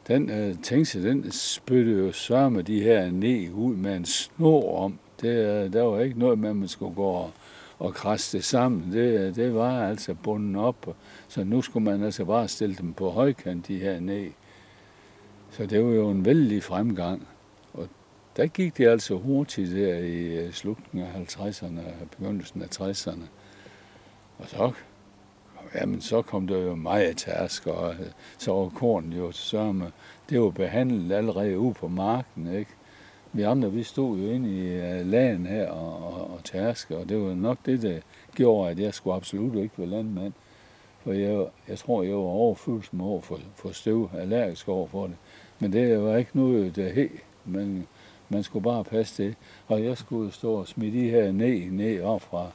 Den 0.08 0.30
øh, 0.30 0.54
tænkte 0.62 1.08
den 1.08 1.30
spyttede 1.32 1.98
jo 1.98 2.12
så 2.12 2.48
med 2.48 2.64
de 2.64 2.82
her 2.82 3.10
ned 3.10 3.50
ud 3.52 3.76
med 3.76 3.96
en 3.96 4.04
snor 4.04 4.84
om. 4.84 4.98
Det, 5.20 5.28
øh, 5.28 5.72
der 5.72 5.82
var 5.82 6.00
ikke 6.00 6.18
noget 6.18 6.38
med, 6.38 6.50
at 6.50 6.56
man 6.56 6.68
skulle 6.68 6.94
gå 6.94 7.02
og, 7.02 7.30
og 7.78 7.94
krasse 7.94 8.36
det 8.36 8.44
sammen. 8.44 8.92
Det, 8.92 9.20
øh, 9.20 9.34
det 9.34 9.54
var 9.54 9.88
altså 9.88 10.14
bundet 10.14 10.62
op. 10.62 10.96
Så 11.28 11.44
nu 11.44 11.62
skulle 11.62 11.84
man 11.84 12.02
altså 12.02 12.24
bare 12.24 12.48
stille 12.48 12.74
dem 12.74 12.92
på 12.92 13.10
højkant, 13.10 13.68
de 13.68 13.78
her 13.78 14.00
ned. 14.00 14.30
Så 15.50 15.66
det 15.66 15.84
var 15.84 15.90
jo 15.90 16.10
en 16.10 16.24
vældig 16.24 16.62
fremgang. 16.62 17.28
Og 17.72 17.88
der 18.36 18.46
gik 18.46 18.78
det 18.78 18.88
altså 18.88 19.14
hurtigt 19.14 19.70
der 19.70 19.94
i 19.98 20.38
øh, 20.38 20.52
slutningen 20.52 21.10
af 21.10 21.34
50'erne 21.34 21.78
og 22.02 22.10
begyndelsen 22.18 22.62
af 22.62 22.80
60'erne. 22.80 23.24
Og 24.38 24.48
så, 24.48 24.72
jamen, 25.74 26.00
så 26.00 26.22
kom 26.22 26.46
der 26.46 26.58
jo 26.58 26.74
meget 26.74 27.16
tærsk, 27.16 27.66
og 27.66 27.94
øh, 27.94 28.06
så 28.38 28.52
var 28.52 28.68
korn 28.68 29.12
jo 29.12 29.32
sørme. 29.32 29.92
Det 30.30 30.40
var 30.40 30.50
behandlet 30.50 31.16
allerede 31.16 31.58
ude 31.58 31.74
på 31.74 31.88
marken, 31.88 32.54
ikke? 32.54 32.70
Vi 33.32 33.42
andre, 33.42 33.72
vi 33.72 33.82
stod 33.82 34.18
jo 34.18 34.30
inde 34.30 34.50
i 34.50 34.68
øh, 34.68 35.06
lagen 35.06 35.46
her 35.46 35.70
og, 35.70 36.14
og, 36.14 36.30
og 36.30 36.44
tærske, 36.44 36.96
og 36.96 37.08
det 37.08 37.20
var 37.20 37.34
nok 37.34 37.58
det, 37.66 37.82
der 37.82 37.98
gjorde, 38.34 38.70
at 38.70 38.78
jeg 38.78 38.94
skulle 38.94 39.16
absolut 39.16 39.54
ikke 39.54 39.74
være 39.78 39.86
landmand. 39.86 40.32
For 41.02 41.12
jeg, 41.12 41.46
jeg 41.68 41.78
tror, 41.78 42.02
jeg 42.02 42.14
var 42.14 42.20
overfyldt 42.20 42.94
med 42.94 43.04
år 43.04 43.20
for, 43.20 43.38
for 43.54 43.70
støv, 43.70 44.10
allergisk 44.18 44.68
over 44.68 44.86
for 44.86 45.06
det. 45.06 45.16
Men 45.60 45.72
det 45.72 46.02
var 46.02 46.16
ikke 46.16 46.30
noget, 46.34 46.76
der 46.76 46.92
hed. 46.92 47.10
Men 47.44 47.86
man 48.28 48.42
skulle 48.42 48.62
bare 48.62 48.84
passe 48.84 49.22
det. 49.22 49.34
Og 49.66 49.84
jeg 49.84 49.98
skulle 49.98 50.32
stå 50.32 50.52
og 50.52 50.68
smide 50.68 50.98
de 50.98 51.10
her 51.10 51.32
ned, 51.32 51.70
ned 51.70 52.00
op 52.00 52.22
fra, 52.22 52.50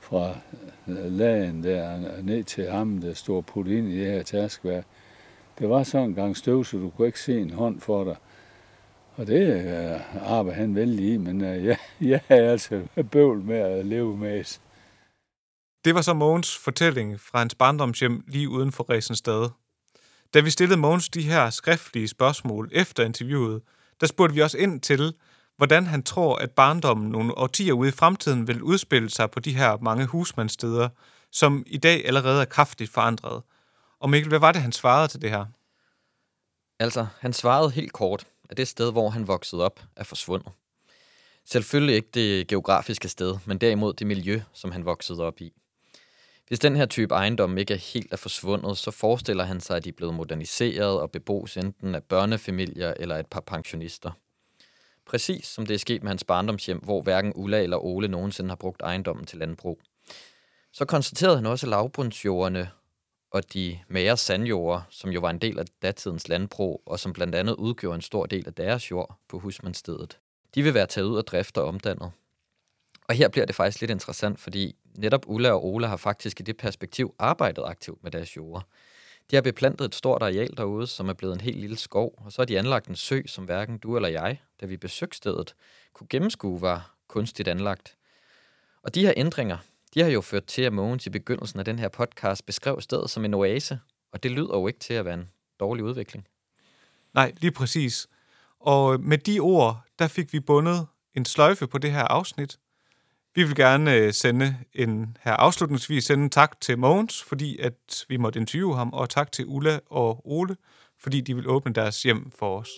fra 0.00 0.34
øh, 0.88 1.12
lagen 1.12 1.64
der, 1.64 1.98
ned 2.22 2.44
til 2.44 2.70
ham, 2.70 2.98
der 2.98 3.14
stod 3.14 3.42
puttet 3.42 3.72
ind 3.72 3.88
i 3.88 3.98
det 3.98 4.06
her 4.06 4.22
taskværk. 4.22 4.84
Det 5.58 5.68
var 5.68 5.82
sådan 5.82 6.08
en 6.08 6.14
gang 6.14 6.36
støv, 6.36 6.64
så 6.64 6.76
du 6.76 6.90
kunne 6.90 7.06
ikke 7.06 7.20
se 7.20 7.40
en 7.40 7.50
hånd 7.50 7.80
for 7.80 8.04
dig. 8.04 8.16
Og 9.16 9.26
det 9.26 9.66
øh, 9.66 10.30
arbejder 10.32 10.60
han 10.60 10.74
vældig 10.74 11.12
i, 11.12 11.16
men 11.16 11.44
øh, 11.44 11.64
jeg, 11.64 11.78
jeg 12.00 12.20
er 12.28 12.50
altså 12.50 12.82
bøvl 13.12 13.40
med 13.42 13.56
at 13.58 13.86
leve 13.86 14.16
med. 14.16 14.58
Det 15.84 15.94
var 15.94 16.00
så 16.00 16.14
Mogens 16.14 16.58
fortælling 16.58 17.20
fra 17.20 17.38
hans 17.38 17.54
barndomshjem 17.54 18.24
lige 18.28 18.48
uden 18.48 18.72
for 18.72 19.14
sted. 19.14 19.48
Da 20.34 20.40
vi 20.40 20.50
stillede 20.50 20.80
Mogens 20.80 21.08
de 21.08 21.22
her 21.22 21.50
skriftlige 21.50 22.08
spørgsmål 22.08 22.68
efter 22.72 23.04
interviewet, 23.04 23.62
der 24.00 24.06
spurgte 24.06 24.34
vi 24.34 24.40
også 24.40 24.58
ind 24.58 24.80
til, 24.80 25.14
hvordan 25.56 25.86
han 25.86 26.02
tror, 26.02 26.36
at 26.36 26.50
barndommen 26.50 27.10
nogle 27.10 27.38
årtier 27.38 27.72
ude 27.72 27.88
i 27.88 27.92
fremtiden 27.92 28.48
vil 28.48 28.62
udspille 28.62 29.10
sig 29.10 29.30
på 29.30 29.40
de 29.40 29.56
her 29.56 29.78
mange 29.82 30.06
husmandssteder, 30.06 30.88
som 31.32 31.64
i 31.66 31.76
dag 31.76 32.06
allerede 32.06 32.40
er 32.40 32.44
kraftigt 32.44 32.90
forandret. 32.90 33.42
Og 34.00 34.10
Mikkel, 34.10 34.28
hvad 34.28 34.38
var 34.38 34.52
det, 34.52 34.62
han 34.62 34.72
svarede 34.72 35.08
til 35.08 35.22
det 35.22 35.30
her? 35.30 35.46
Altså, 36.78 37.06
han 37.18 37.32
svarede 37.32 37.70
helt 37.70 37.92
kort, 37.92 38.26
at 38.50 38.56
det 38.56 38.68
sted, 38.68 38.92
hvor 38.92 39.10
han 39.10 39.26
voksede 39.26 39.64
op, 39.64 39.80
er 39.96 40.04
forsvundet. 40.04 40.52
Selvfølgelig 41.44 41.94
ikke 41.94 42.08
det 42.14 42.46
geografiske 42.46 43.08
sted, 43.08 43.38
men 43.46 43.58
derimod 43.58 43.92
det 43.92 44.06
miljø, 44.06 44.40
som 44.52 44.72
han 44.72 44.84
voksede 44.84 45.22
op 45.22 45.40
i. 45.40 45.52
Hvis 46.50 46.58
den 46.58 46.76
her 46.76 46.86
type 46.86 47.14
ejendom 47.14 47.58
ikke 47.58 47.74
er 47.74 47.78
helt 47.78 48.12
er 48.12 48.16
forsvundet, 48.16 48.78
så 48.78 48.90
forestiller 48.90 49.44
han 49.44 49.60
sig, 49.60 49.76
at 49.76 49.84
de 49.84 49.88
er 49.88 49.92
blevet 49.92 50.14
moderniseret 50.14 51.00
og 51.00 51.10
bebos 51.10 51.56
enten 51.56 51.94
af 51.94 52.04
børnefamilier 52.04 52.94
eller 52.96 53.16
et 53.16 53.26
par 53.26 53.40
pensionister. 53.40 54.10
Præcis 55.06 55.46
som 55.46 55.66
det 55.66 55.74
er 55.74 55.78
sket 55.78 56.02
med 56.02 56.10
hans 56.10 56.24
barndomshjem, 56.24 56.78
hvor 56.78 57.02
hverken 57.02 57.32
Ulla 57.34 57.62
eller 57.62 57.76
Ole 57.76 58.08
nogensinde 58.08 58.50
har 58.50 58.56
brugt 58.56 58.82
ejendommen 58.82 59.26
til 59.26 59.38
landbrug. 59.38 59.80
Så 60.72 60.84
konstaterede 60.84 61.36
han 61.36 61.46
også 61.46 61.66
lavbundsjordene 61.66 62.70
og 63.30 63.52
de 63.52 63.78
mere 63.88 64.16
sandjorder, 64.16 64.82
som 64.90 65.10
jo 65.10 65.20
var 65.20 65.30
en 65.30 65.38
del 65.38 65.58
af 65.58 65.64
datidens 65.82 66.28
landbrug, 66.28 66.82
og 66.86 67.00
som 67.00 67.12
blandt 67.12 67.34
andet 67.34 67.54
udgjorde 67.54 67.94
en 67.94 68.02
stor 68.02 68.26
del 68.26 68.46
af 68.46 68.54
deres 68.54 68.90
jord 68.90 69.18
på 69.28 69.38
husmandstedet. 69.38 70.18
De 70.54 70.62
vil 70.62 70.74
være 70.74 70.86
taget 70.86 71.06
ud 71.06 71.18
af 71.18 71.24
drift 71.24 71.58
og 71.58 71.64
omdannet. 71.64 72.12
Og 73.08 73.14
her 73.14 73.28
bliver 73.28 73.46
det 73.46 73.54
faktisk 73.54 73.80
lidt 73.80 73.90
interessant, 73.90 74.40
fordi 74.40 74.76
netop 74.94 75.24
Ulla 75.26 75.50
og 75.52 75.64
Ola 75.64 75.86
har 75.86 75.96
faktisk 75.96 76.40
i 76.40 76.42
det 76.42 76.56
perspektiv 76.56 77.14
arbejdet 77.18 77.64
aktivt 77.66 78.02
med 78.02 78.10
deres 78.10 78.36
jorder. 78.36 78.60
De 79.30 79.36
har 79.36 79.42
beplantet 79.42 79.84
et 79.84 79.94
stort 79.94 80.22
areal 80.22 80.56
derude, 80.56 80.86
som 80.86 81.08
er 81.08 81.12
blevet 81.12 81.34
en 81.34 81.40
helt 81.40 81.58
lille 81.58 81.76
skov, 81.76 82.14
og 82.24 82.32
så 82.32 82.42
har 82.42 82.46
de 82.46 82.58
anlagt 82.58 82.86
en 82.86 82.96
sø, 82.96 83.22
som 83.26 83.44
hverken 83.44 83.78
du 83.78 83.96
eller 83.96 84.08
jeg, 84.08 84.40
da 84.60 84.66
vi 84.66 84.76
besøgte 84.76 85.16
stedet, 85.16 85.54
kunne 85.92 86.06
gennemskue 86.10 86.60
var 86.60 86.94
kunstigt 87.08 87.48
anlagt. 87.48 87.96
Og 88.82 88.94
de 88.94 89.00
her 89.00 89.12
ændringer, 89.16 89.58
de 89.94 90.02
har 90.02 90.10
jo 90.10 90.20
ført 90.20 90.44
til, 90.44 90.62
at 90.62 90.72
Mogens 90.72 91.06
i 91.06 91.10
begyndelsen 91.10 91.58
af 91.58 91.64
den 91.64 91.78
her 91.78 91.88
podcast 91.88 92.46
beskrev 92.46 92.80
stedet 92.80 93.10
som 93.10 93.24
en 93.24 93.34
oase, 93.34 93.80
og 94.12 94.22
det 94.22 94.30
lyder 94.30 94.58
jo 94.58 94.66
ikke 94.66 94.78
til 94.78 94.94
at 94.94 95.04
være 95.04 95.14
en 95.14 95.30
dårlig 95.60 95.84
udvikling. 95.84 96.26
Nej, 97.14 97.32
lige 97.38 97.52
præcis. 97.52 98.08
Og 98.60 99.00
med 99.00 99.18
de 99.18 99.40
ord, 99.40 99.80
der 99.98 100.08
fik 100.08 100.32
vi 100.32 100.40
bundet 100.40 100.86
en 101.14 101.24
sløjfe 101.24 101.66
på 101.66 101.78
det 101.78 101.92
her 101.92 102.04
afsnit, 102.04 102.58
vi 103.34 103.42
vil 103.42 103.54
gerne 103.54 103.94
øh, 103.94 104.12
sende 104.12 104.56
en 104.74 105.16
her 105.24 105.32
afslutningsvis 105.32 106.04
sende 106.04 106.24
en 106.24 106.30
tak 106.30 106.60
til 106.60 106.78
Mogens, 106.78 107.22
fordi 107.22 107.58
at 107.58 108.04
vi 108.08 108.16
måtte 108.16 108.40
interviewe 108.40 108.76
ham, 108.76 108.90
og 108.92 109.10
tak 109.10 109.32
til 109.32 109.44
Ulla 109.48 109.78
og 109.90 110.20
Ole, 110.24 110.56
fordi 111.02 111.20
de 111.20 111.34
vil 111.34 111.48
åbne 111.48 111.72
deres 111.72 112.02
hjem 112.02 112.30
for 112.38 112.58
os. 112.58 112.68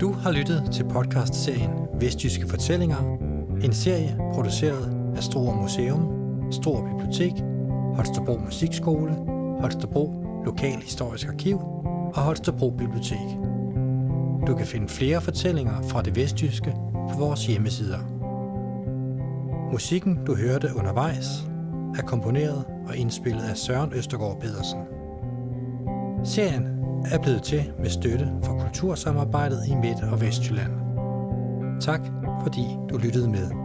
Du 0.00 0.12
har 0.12 0.32
lyttet 0.32 0.68
til 0.72 0.84
podcastserien 0.84 1.70
Vestjyske 2.00 2.48
Fortællinger, 2.48 3.18
en 3.64 3.72
serie 3.72 4.16
produceret 4.34 5.14
af 5.16 5.22
Struer 5.22 5.54
Museum, 5.54 6.12
Struer 6.52 6.88
Bibliotek, 6.88 7.32
Holstebro 7.96 8.36
Musikskole, 8.36 9.12
Holstebro 9.60 10.24
Lokal 10.44 10.76
Historisk 10.82 11.28
Arkiv 11.28 11.56
og 12.14 12.22
Holstebro 12.22 12.70
Bibliotek. 12.70 13.53
Du 14.46 14.54
kan 14.54 14.66
finde 14.66 14.88
flere 14.88 15.20
fortællinger 15.20 15.82
fra 15.82 16.02
det 16.02 16.16
vestjyske 16.16 16.74
på 17.10 17.18
vores 17.18 17.46
hjemmesider. 17.46 17.98
Musikken, 19.72 20.18
du 20.26 20.34
hørte 20.34 20.68
undervejs, 20.76 21.26
er 21.98 22.02
komponeret 22.02 22.64
og 22.86 22.96
indspillet 22.96 23.42
af 23.42 23.56
Søren 23.56 23.92
Østergaard 23.92 24.40
Pedersen. 24.40 24.80
Serien 26.24 26.66
er 27.12 27.18
blevet 27.18 27.42
til 27.42 27.72
med 27.78 27.90
støtte 27.90 28.32
fra 28.42 28.58
Kultursamarbejdet 28.60 29.60
i 29.68 29.74
Midt- 29.74 30.12
og 30.12 30.20
Vestjylland. 30.20 30.72
Tak 31.80 32.00
fordi 32.42 32.64
du 32.90 32.96
lyttede 32.96 33.30
med. 33.30 33.63